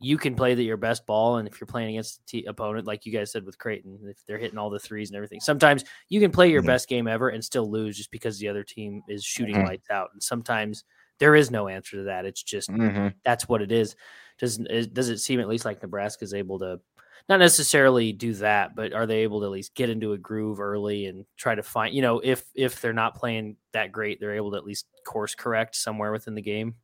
[0.05, 2.87] you can play the, your best ball, and if you're playing against the t- opponent,
[2.87, 5.85] like you guys said with Creighton, if they're hitting all the threes and everything, sometimes
[6.09, 6.67] you can play your Mhm.
[6.67, 9.65] best game ever and still lose just because the other team is shooting Mhm.
[9.65, 10.11] lights out.
[10.13, 10.85] And sometimes
[11.19, 12.25] there is no answer to that.
[12.27, 13.15] It's just Mhm.
[13.25, 13.97] that's what it is.
[14.39, 16.81] Does does it seem at least like Nebraska is able to
[17.29, 20.61] not necessarily do that, but are they able to at least get into a groove
[20.61, 24.35] early and try to find you know if if they're not playing that great, they're
[24.35, 26.75] able to at least course correct somewhere within the game.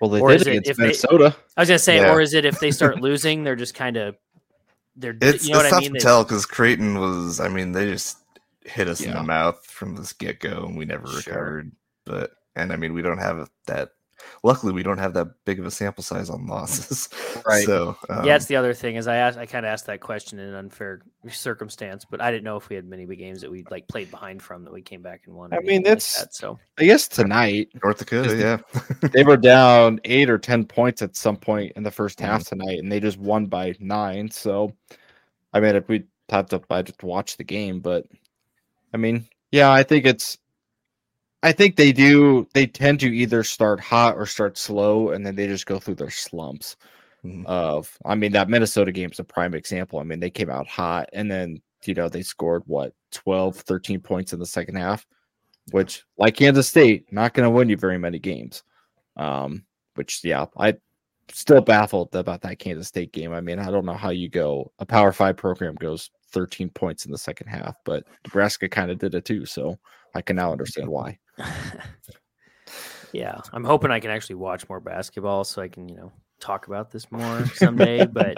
[0.00, 1.36] Well, they Or did is it against if they- Minnesota.
[1.56, 2.12] I was gonna say, Yeah.
[2.12, 4.16] or is it if they start losing, they're just kind of
[4.96, 5.88] they're It's, you know it's what I tough mean?
[5.90, 8.18] to They- tell because Creighton was, I mean, they just
[8.64, 11.16] hit us in the mouth from this get go, and we never Sure.
[11.18, 11.72] recovered.
[12.06, 13.90] But and I mean, we don't have that.
[14.42, 17.08] Luckily, we don't have that big of a sample size on losses.
[17.46, 17.66] Right.
[17.66, 20.00] So um, yeah, it's the other thing is I asked I kind of asked that
[20.00, 23.42] question in an unfair circumstance, but I didn't know if we had many big games
[23.42, 25.52] that we like played behind from that we came back and won.
[25.52, 26.58] I mean, anything like that's- that, so.
[26.78, 28.58] I guess tonight North Dakota, Is yeah.
[29.12, 32.30] they were down eight or ten points at some point in the first Mm-hmm.
[32.30, 34.30] half tonight, and they just won by nine.
[34.30, 34.72] So,
[35.52, 38.06] I mean, if we have to, I just watched the game, but
[38.94, 40.38] I mean, yeah, I think it's.
[41.44, 42.48] I think they do.
[42.54, 45.96] They tend to either start hot or start slow, and then they just go through
[45.96, 46.76] their slumps.
[47.24, 47.44] Mhm.
[47.46, 49.98] Of, I mean, that Minnesota game's a prime example.
[49.98, 54.00] I mean, they came out hot, and then you know they scored what 12, 13
[54.00, 55.06] points in the second half,
[55.72, 58.62] which, like Kansas State, not going to win you very many games.
[59.16, 59.64] Um,
[59.96, 60.74] which yeah, I
[61.32, 63.32] still baffled about that Kansas State game.
[63.34, 67.06] I mean, I don't know how you go a Power Five program goes 13 points
[67.06, 69.46] in the second half, but Nebraska kind of did it too.
[69.46, 69.78] So
[70.14, 71.18] I can now understand why.
[73.12, 76.66] yeah, I'm hoping I can actually watch more basketball so I can, you know, talk
[76.66, 78.06] about this more someday.
[78.06, 78.36] but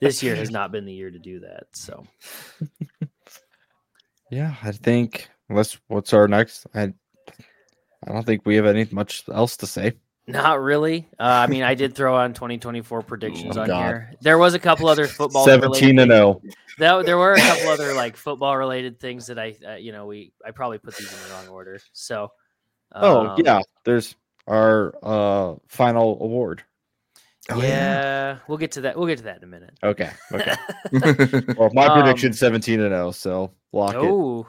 [0.00, 1.66] this year has not been the year to do that.
[1.72, 2.06] So
[4.30, 6.66] Yeah, I think what's what's our next?
[6.74, 6.92] I
[8.06, 9.92] I don't think we have any much else to say.
[10.26, 11.06] Not really.
[11.18, 13.84] Uh, I mean, I did throw on 2024 predictions Oh, on God.
[13.84, 14.12] here.
[14.20, 16.40] There was a couple other football 17 and oh.
[16.42, 16.54] 0.
[16.78, 20.06] That, there were a couple other like football related things that I, uh, you know,
[20.06, 21.78] we I probably put these in the wrong order.
[21.92, 22.32] So,
[22.92, 24.14] Oh um, yeah, there's
[24.46, 26.62] our uh final award.
[27.50, 28.96] Oh, yeah, we'll get to that.
[28.96, 29.74] We'll get to that in a minute.
[29.82, 30.10] Okay.
[30.32, 30.54] Okay.
[31.58, 33.98] well, my Um, prediction 17 and 0, so lock it.
[33.98, 34.46] Oh,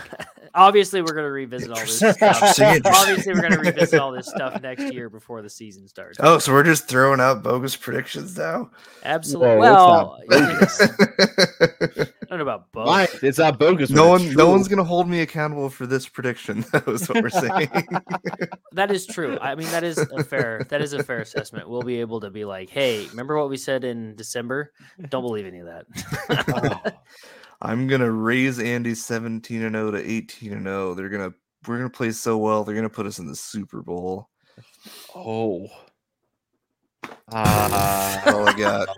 [0.54, 2.16] Obviously, we're going to revisit all this stuff.
[2.22, 2.92] interesting, interesting.
[2.94, 6.18] Obviously, we're going to revisit all this stuff next year before the season starts.
[6.20, 8.70] Oh, so we're just throwing out bogus predictions now?
[9.04, 9.56] Absolutely.
[9.56, 12.08] Whoa, it's Well, not bogus.
[12.32, 12.86] I don't know about both.
[12.86, 13.08] Why?
[13.22, 13.90] It's not bogus.
[13.90, 16.64] no one, no one's gonna hold me accountable for this prediction.
[16.72, 17.68] That was what we're saying.
[18.72, 19.36] That is true.
[19.38, 20.64] I mean, that is a fair.
[20.70, 21.68] That is a fair assessment.
[21.68, 24.72] We'll be able to be like, "Hey, remember what we said in December?
[25.10, 26.94] Don't believe any of that."
[27.60, 30.94] I'm gonna raise Andy 17 and 0 to 18 and 0.
[30.94, 31.34] They're gonna
[31.68, 32.64] we're gonna play so well.
[32.64, 34.30] They're gonna put us in the Super Bowl.
[35.14, 35.66] Oh.
[37.28, 38.88] That's Uh, all I got.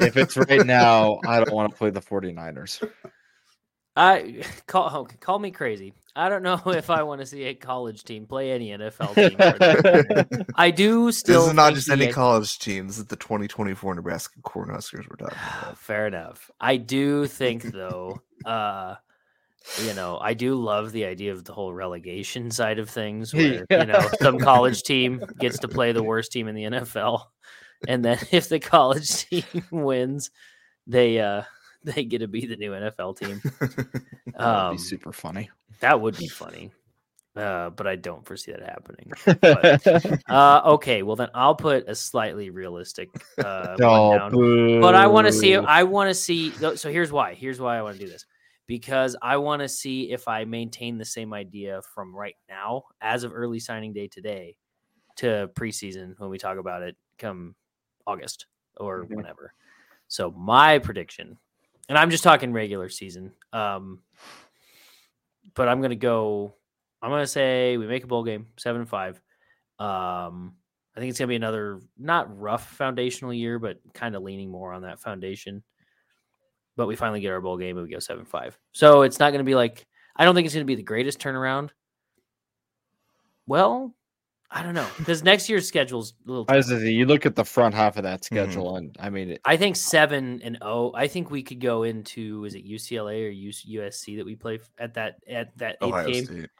[0.00, 2.82] If it's right now, I don't want to play the 49ers.
[3.94, 5.92] I call call me crazy.
[6.16, 10.46] I don't know if I want to see a college team play any NFL team.
[10.56, 11.42] I do still.
[11.42, 12.86] this is not just any ed- college team.
[12.86, 15.78] This is the 2024 Nebraska Cornhuskers we're talking about.
[15.78, 16.50] Fair enough.
[16.60, 18.94] I do think though, uh,
[19.84, 23.66] you know, I do love the idea of the whole relegation side of things where,
[23.70, 27.22] you know, some college team gets to play the worst team in the NFL.
[27.88, 30.30] And then if the college team wins,
[30.86, 31.42] they uh
[31.84, 33.42] they get to be the new NFL team.
[34.34, 35.50] Um, be super funny.
[35.80, 36.72] that would be funny.
[37.36, 39.12] Uh, but I don't foresee that happening.
[39.42, 44.80] But, uh, okay, well then I'll put a slightly realistic uh, oh, down.
[44.80, 45.54] But I want to see.
[45.54, 46.50] I want to see.
[46.76, 47.34] So here's why.
[47.34, 48.24] Here's why I want to do this
[48.66, 53.22] because I want to see if I maintain the same idea from right now, as
[53.22, 54.56] of early signing day today,
[55.16, 57.54] to preseason when we talk about it come
[58.06, 58.46] August
[58.76, 59.16] or Mhm.
[59.16, 59.54] whenever.
[60.08, 61.38] So my prediction,
[61.88, 63.34] and I'm just talking regular season.
[63.52, 64.02] Um,
[65.54, 66.54] but I'm gonna go.
[67.00, 69.20] I'm gonna say we make a bowl game, seven and five.
[69.78, 70.56] Um,
[70.94, 74.72] I think it's gonna be another not rough foundational year, but kind of leaning more
[74.72, 75.62] on that foundation.
[76.76, 78.58] But we finally get our bowl game and we go seven five.
[78.72, 81.70] So it's not gonna be like I don't think it's gonna be the greatest turnaround.
[83.46, 83.94] Well,
[84.54, 86.44] I don't know because next year's schedule's a little.
[86.48, 88.34] I was gonna say, you look at the front half of that Mm-hmm.
[88.36, 90.92] schedule, and I mean, it, I think seven and oh.
[90.94, 94.94] I think we could go into is it UCLA or USC that we play at
[94.94, 96.24] that at that eighth Ohio game.
[96.26, 96.50] State.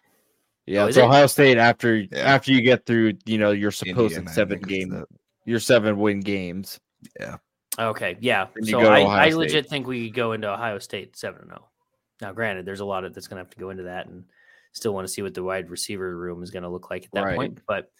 [0.66, 1.07] yeah, Oh, it's is it?
[1.07, 2.07] Ohio State after Yeah.
[2.20, 5.07] after you get through, you know, your supposed Indiana, seven think, is game, the-
[5.45, 6.80] your seven win games.
[7.20, 7.36] Yeah.
[7.78, 8.47] Okay, yeah.
[8.62, 11.68] So I, I legit think we could go into Ohio State seven and zero.
[12.20, 14.24] Now, granted, there's a lot of that's going to have to go into that, and
[14.72, 17.10] still want to see what the wide receiver room is going to look like at
[17.12, 17.36] that Right.
[17.36, 17.60] point.
[17.66, 17.90] But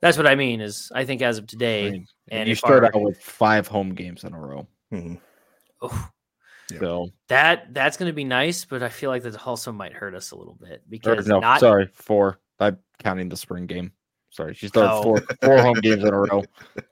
[0.00, 0.60] that's what I mean.
[0.60, 3.66] Is I think as of today, I mean, and you start our- out with five
[3.68, 5.20] home games in a row, Mhm.
[5.80, 6.08] oh,
[6.70, 6.78] Yeah.
[6.80, 10.14] so that that's going to be nice, but I feel like that also might hurt
[10.14, 12.38] us a little bit or because no, not sorry, four.
[12.60, 13.92] I'm counting the spring game.
[14.30, 15.02] Sorry, she started Oh.
[15.02, 16.42] four four home games in a row.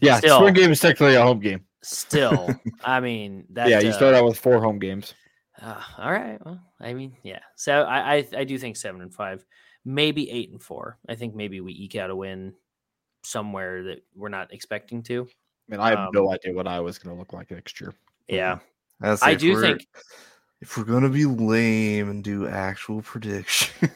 [0.00, 0.38] Yeah, Still.
[0.40, 1.64] spring game is technically a home game.
[1.82, 2.50] still.
[2.84, 5.14] I mean, that yeah, you uh, start out with four home games.
[5.60, 6.44] Uh, all right.
[6.44, 7.40] Well, I mean, yeah.
[7.54, 9.44] So I, I I do think seven and five,
[9.84, 10.98] maybe eight and four.
[11.08, 12.54] I think maybe we eke out a win
[13.22, 15.22] somewhere that we're not expecting to.
[15.22, 17.80] I mean, I have no Um, idea what I was going to look like next
[17.80, 17.94] year.
[18.28, 18.58] Yeah,
[19.00, 19.86] I'd say I do think
[20.60, 23.90] if we're gonna be lame and do actual prediction,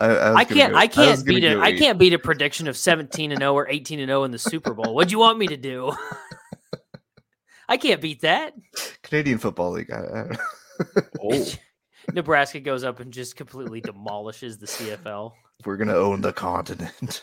[0.00, 1.58] I, I, I can't go- I can't gonna beat it.
[1.58, 4.38] I can't beat a prediction of seventeen and zero or eighteen and zero in the
[4.38, 4.94] Super Bowl.
[4.94, 5.92] what do you want me to do?
[7.70, 8.52] I can't beat that.
[9.02, 9.92] Canadian Football League.
[9.92, 10.36] I, I,
[11.22, 11.46] Oh,
[12.12, 15.32] Nebraska goes up and just completely demolishes the CFL.
[15.64, 17.22] we're gonna own the continent.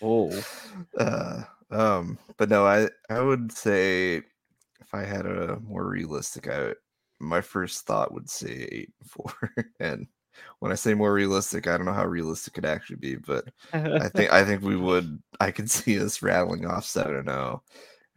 [0.00, 0.30] oh,
[0.98, 4.22] uh, um, but no, I I would say
[4.80, 6.74] if I had a more realistic, I
[7.18, 9.32] my first thought would say eight and four.
[9.80, 10.06] and
[10.58, 14.08] when I say more realistic, I don't know how realistic it actually be, but I
[14.08, 15.20] think I think we would.
[15.40, 17.62] I could see us rattling off seven and zero,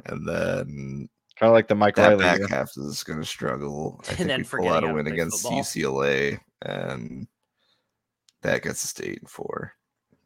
[0.05, 1.09] and then
[1.39, 2.23] kind of like the Mike that Riley.
[2.23, 2.47] back year.
[2.49, 4.01] half is going to struggle.
[4.05, 5.61] I And think then we pull out a how to win against football.
[5.61, 7.27] UCLA, and
[8.41, 9.73] that gets us to eight and four.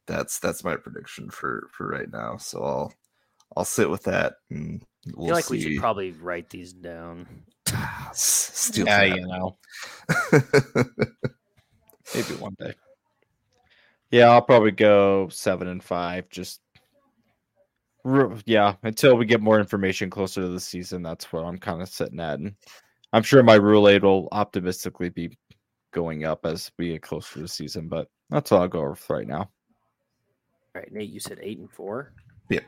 [0.08, 2.38] That's that's my prediction for for right now.
[2.38, 2.94] So I'll
[3.56, 4.84] I'll sit with that, and
[5.16, 5.54] we'll feel like see.
[5.56, 7.28] we should probably write these down.
[8.10, 9.16] S- steal Yeah, that.
[9.18, 9.58] you know,
[12.16, 12.74] maybe one day.
[14.10, 16.30] Yeah, I'll probably go seven and five.
[16.30, 16.71] Just r-
[18.46, 21.02] yeah, until we get more information closer to the season.
[21.04, 22.56] That's what I'm kind of sitting at, and
[23.14, 25.38] I'm sure my rule roulette will optimistically be
[25.92, 27.88] going up as we get closer to the season.
[27.88, 29.50] But that's all I'll go with right now.
[30.74, 32.14] All right, Nate, you said eight and four.
[32.50, 32.64] Yep.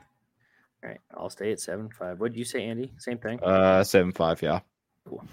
[0.84, 2.20] All right, I'll stay at seven five.
[2.20, 2.92] What did you say, Andy?
[2.98, 3.40] Same thing.
[3.42, 4.42] Uh, seven five.
[4.42, 4.60] Yeah.
[5.08, 5.24] Cool.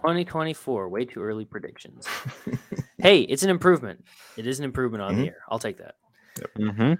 [0.00, 0.88] Twenty twenty four.
[0.88, 2.06] Way too early predictions.
[2.98, 4.04] hey, it's an improvement.
[4.36, 5.24] It is an improvement on the Mhm.
[5.26, 5.36] year.
[5.50, 5.96] I'll take that.
[6.58, 6.94] Mm-hmm.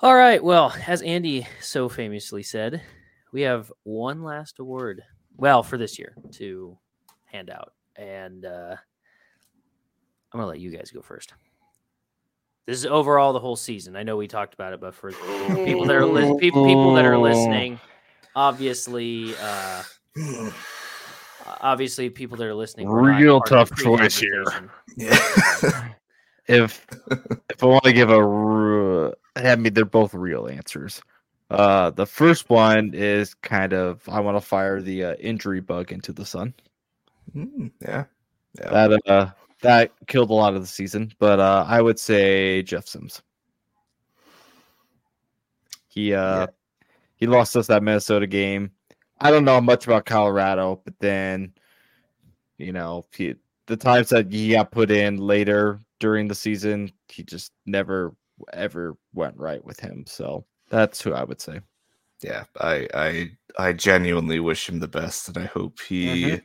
[0.00, 0.42] All right.
[0.42, 2.82] Well, as Andy so famously said,
[3.32, 5.02] we have one last award.
[5.36, 6.78] Well, for this year to
[7.24, 8.76] hand out, and uh,
[10.32, 11.32] I'm gonna let you guys go first.
[12.66, 13.96] This is overall the whole season.
[13.96, 17.04] I know we talked about it, but for people that are li- people, people that
[17.04, 17.80] are listening,
[18.36, 19.82] obviously, uh,
[21.60, 24.44] obviously, people that are listening, Real part of the tough choice here.
[24.96, 25.88] Yeah.
[26.46, 26.86] if
[27.50, 29.14] if I want to give a, r-
[29.46, 31.00] I mean, they're both real answers.
[31.50, 35.92] Uh, the first one is kind of I want to fire the uh, injury bug
[35.92, 36.52] into the sun.
[37.34, 38.04] Mm, yeah.
[38.58, 38.70] Yeah.
[38.88, 39.30] That uh,
[39.62, 43.22] that killed a lot of the season, but uh, I would say Jeff Sims.
[45.88, 46.46] He uh, Yeah.
[47.16, 48.72] he lost us that Minnesota game.
[49.20, 51.52] I don't know much about Colorado, but then,
[52.56, 53.34] you know, he,
[53.66, 58.14] the times that he got put in later during the season, he just never
[58.52, 60.04] ever went right with him.
[60.06, 61.60] So that's who I would say.
[62.22, 66.42] yeah i i i genuinely wish him the best and i hope he Mhm.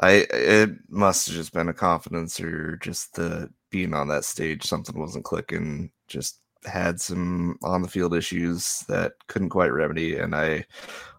[0.00, 4.64] i it must have just been a confidence or just the being on that stage
[4.64, 10.34] something wasn't clicking just had some on the field issues that couldn't quite remedy and
[10.34, 10.64] i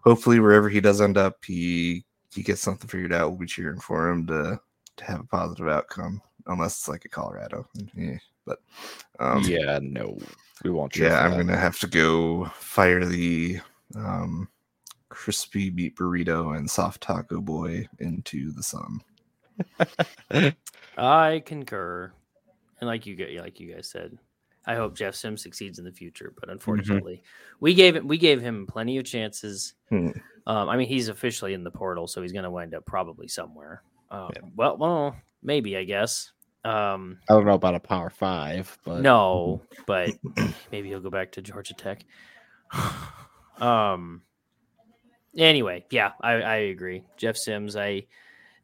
[0.04, 2.04] hopefully wherever he does end up he
[2.34, 4.60] he gets something figured out we'll be cheering for him to
[4.98, 8.18] to have a positive outcome unless it's like a colorado yeah,
[8.48, 8.58] but
[9.20, 10.18] um yeah, no,
[10.64, 10.96] we won't.
[10.96, 13.60] yeah, I'm gonna have to go fire the
[13.94, 14.48] um,
[15.08, 19.00] crispy meat burrito and soft taco boy into the sun.
[20.96, 22.12] I concur,
[22.80, 24.16] and like you like you guys said,
[24.66, 26.34] I hope Jeff Sims succeeds in the future.
[26.38, 27.22] But unfortunately,
[27.58, 29.74] we gave it, we gave him plenty of chances.
[29.88, 30.10] Hmm.
[30.46, 33.28] Um, I mean, he's officially in the portal, so he's going to wind up probably
[33.28, 33.82] somewhere.
[34.10, 34.42] Um, Yeah.
[34.56, 36.32] Well, well, maybe I guess.
[36.64, 40.14] Um, I don't know about a power five, but no, but
[40.72, 42.04] maybe he'll go back to Georgia Tech.
[43.60, 44.22] um.
[45.36, 47.04] Anyway, yeah, I, I agree.
[47.16, 48.06] Jeff Sims, I,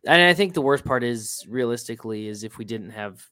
[0.06, 3.24] and I think the worst part is realistically is if we didn't have,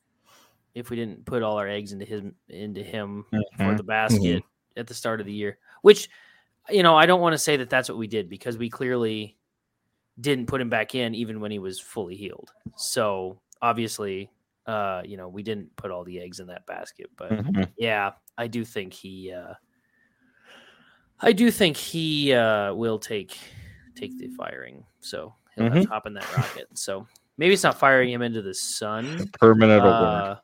[0.74, 3.24] if we didn't put all our eggs into him into him
[3.56, 3.76] for Mhm.
[3.78, 4.42] the basket
[4.76, 6.08] at the start of the year, which,
[6.70, 9.36] you know, I don't want to say that that's what we did because we clearly
[10.20, 12.52] didn't put him back in even when he was fully healed.
[12.76, 14.30] So obviously,
[14.66, 17.68] uh, you know, we didn't put all the eggs in that basket, but Mhm.
[17.76, 19.54] yeah, I do think he uh
[21.20, 23.36] I do think he uh will take
[23.94, 24.84] take the firing.
[25.00, 26.66] So he'll have to hop in that rocket.
[26.74, 27.06] So
[27.38, 29.18] maybe it's not firing him into the sun.
[29.40, 30.36] permanent award Uh,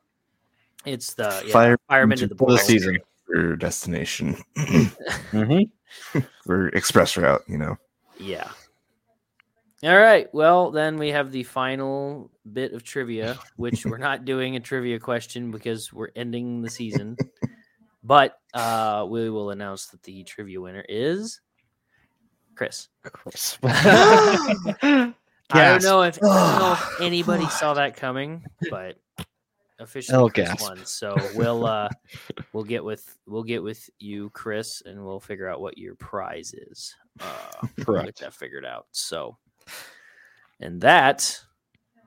[0.86, 2.58] it's the yeah, Fire fire him into the the portal.
[2.58, 2.98] season.
[3.26, 5.70] for destination Mhm.
[6.46, 7.42] for express route.
[7.46, 7.76] You know,
[8.18, 8.50] Yeah.
[9.84, 10.32] All right.
[10.34, 14.98] Well, then we have the final bit of trivia, which we're not doing a trivia
[14.98, 17.16] question because we're ending the season.
[18.02, 21.40] But uh, we will announce that the trivia winner is
[22.56, 22.88] Chris.
[23.62, 25.14] I
[25.50, 28.96] don't know if, I don't know if anybody saw that coming, but
[29.78, 30.62] officially Hell Chris gasp.
[30.62, 30.84] won.
[30.84, 31.88] So we'll uh,
[32.52, 36.52] we'll get with we'll get with you, Chris, and we'll figure out what your prize
[36.52, 36.94] is.
[37.20, 37.24] Uh,
[37.62, 38.20] we'll get Correct.
[38.20, 38.86] that figured out.
[38.92, 39.36] So,
[40.60, 41.38] and that,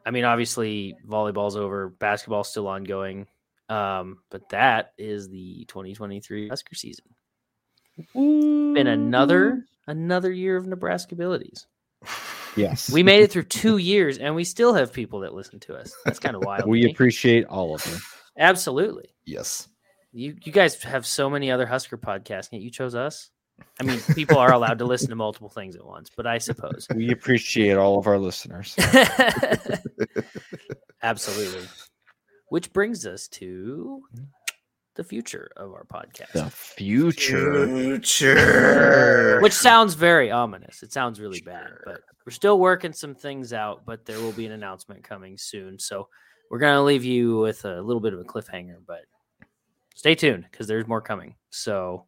[0.05, 3.28] I mean, obviously volleyball's over, basketball's still ongoing,
[3.70, 7.05] um, but that is the 2023 Husker season.
[8.14, 11.66] Been another another year of Nebraskabilities.
[12.56, 12.90] Yes.
[12.91, 15.94] We made it through two years, and we still have people that listen to us.
[16.03, 16.68] That's kind of wild.
[16.68, 17.98] we appreciate all of you.
[18.38, 19.10] Absolutely.
[19.26, 19.68] yes,
[20.11, 23.30] You you guys have so many other Husker podcasts, yet you chose us.
[23.80, 26.88] I mean, people are allowed to listen to multiple things at once, but I suppose.
[26.96, 28.76] We appreciate all of our listeners.
[31.04, 31.68] Absolutely.
[32.50, 34.04] Which brings us to
[34.96, 37.66] the future of our podcast, The future.
[37.68, 39.40] future.
[39.42, 40.84] which sounds very ominous.
[40.84, 43.84] It sounds really bad, but we're still working some things out.
[43.86, 46.08] But there will be an announcement coming soon, so
[46.50, 48.78] we're gonna leave you with a little bit of a cliffhanger.
[48.86, 49.02] But
[49.96, 51.36] stay tuned because there's more coming.
[51.50, 52.06] So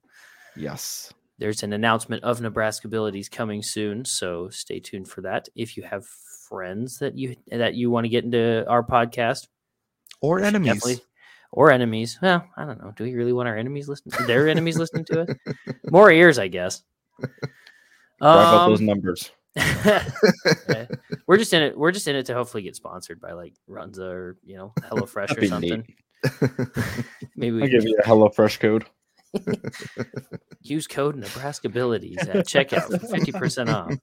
[0.55, 1.11] Yes.
[1.39, 5.49] There's an announcement of Nebraskabilities coming soon, so stay tuned for that.
[5.55, 6.05] If you have
[6.47, 9.47] friends that you that you want to get into our podcast,
[10.21, 11.01] or enemies.
[11.51, 12.19] or enemies.
[12.21, 12.93] Well, I don't know.
[12.95, 14.27] Do we really want our enemies listening?
[14.27, 15.29] Their enemies listening to us?
[15.89, 16.83] More ears, I guess.
[17.19, 17.33] Drive
[18.21, 19.31] up those Um, numbers.
[19.55, 20.87] yeah.
[21.27, 21.77] we're just in it.
[21.77, 25.37] We're just in it to hopefully get sponsored by like Runza or you know HelloFresh
[25.37, 25.85] or something.
[27.35, 28.85] Maybe we I'll give you a HelloFresh code.
[30.61, 33.93] use code Nebraskabilities at checkout for fifty percent off.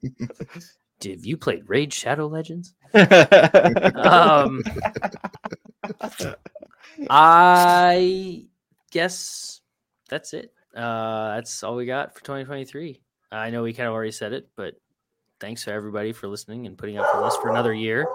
[1.03, 2.75] Have you played Raid Shadow Legends?
[2.95, 4.63] Um,
[7.09, 8.45] I
[8.91, 9.61] guess
[10.09, 10.53] that's it.
[10.75, 13.01] Uh, that's all we got for 2023.
[13.33, 14.75] I know we kind of already said it, but
[15.41, 18.07] thanks to everybody for listening and putting up with us for another year.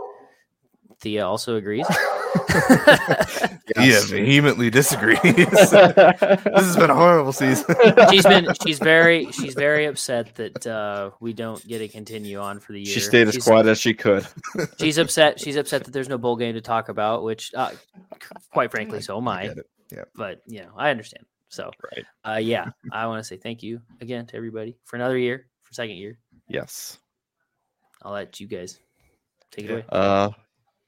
[0.99, 1.87] Thea also agrees.
[3.77, 5.19] Yeah, vehemently disagrees.
[5.23, 7.75] this has been a horrible season.
[8.11, 12.59] she's been she's very she's very upset that uh, we don't get to continue on
[12.59, 12.93] for the year.
[12.93, 14.25] she stayed as she's, quiet as she could.
[14.79, 15.39] She's upset.
[15.39, 17.71] She's upset that there's no bowl game to talk about, which, uh,
[18.51, 19.47] quite frankly, so am I.
[19.47, 19.65] get it.
[19.91, 20.03] Yeah.
[20.15, 21.25] But you know, I understand.
[21.49, 22.05] So, Right.
[22.35, 25.73] uh, yeah, I want to say thank you again to everybody for another year, for
[25.73, 26.17] second year.
[26.47, 26.97] Yes.
[28.01, 28.79] I'll let you guys
[29.51, 29.73] take it Yeah.
[29.75, 29.85] away.
[29.89, 30.29] Uh,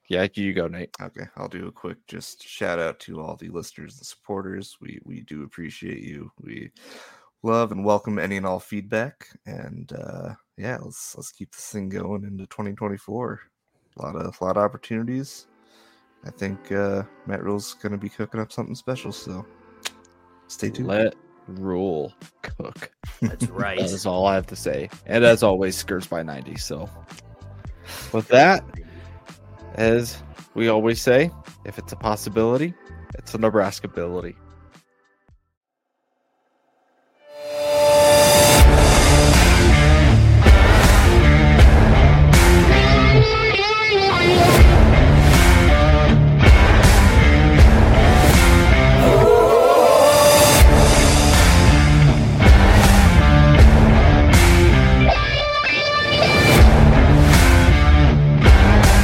[0.08, 0.94] yeah, you go, Nate.
[1.00, 4.78] Okay, I'll do a quick just shout out to all the listeners and supporters.
[4.80, 6.32] We we do appreciate you.
[6.40, 6.70] We
[7.42, 9.28] love and welcome any and all feedback.
[9.46, 13.40] And uh yeah, let's let's keep this thing going into 2024.
[13.98, 15.46] A lot of a lot of opportunities.
[16.24, 19.44] I think uh Matt Rhule's gonna be cooking up something special, so
[20.46, 20.88] stay tuned.
[20.88, 21.14] Let
[21.48, 22.90] Rhule cook.
[23.20, 23.78] That's right.
[23.78, 24.88] That is all I have to say.
[25.06, 26.56] And as always, skirts by 90.
[26.56, 26.90] So,
[28.12, 28.64] with that,
[29.78, 30.20] as
[30.54, 31.30] we always say,
[31.64, 32.74] if it's a possibility,
[33.14, 34.34] it's a Nebraska ability.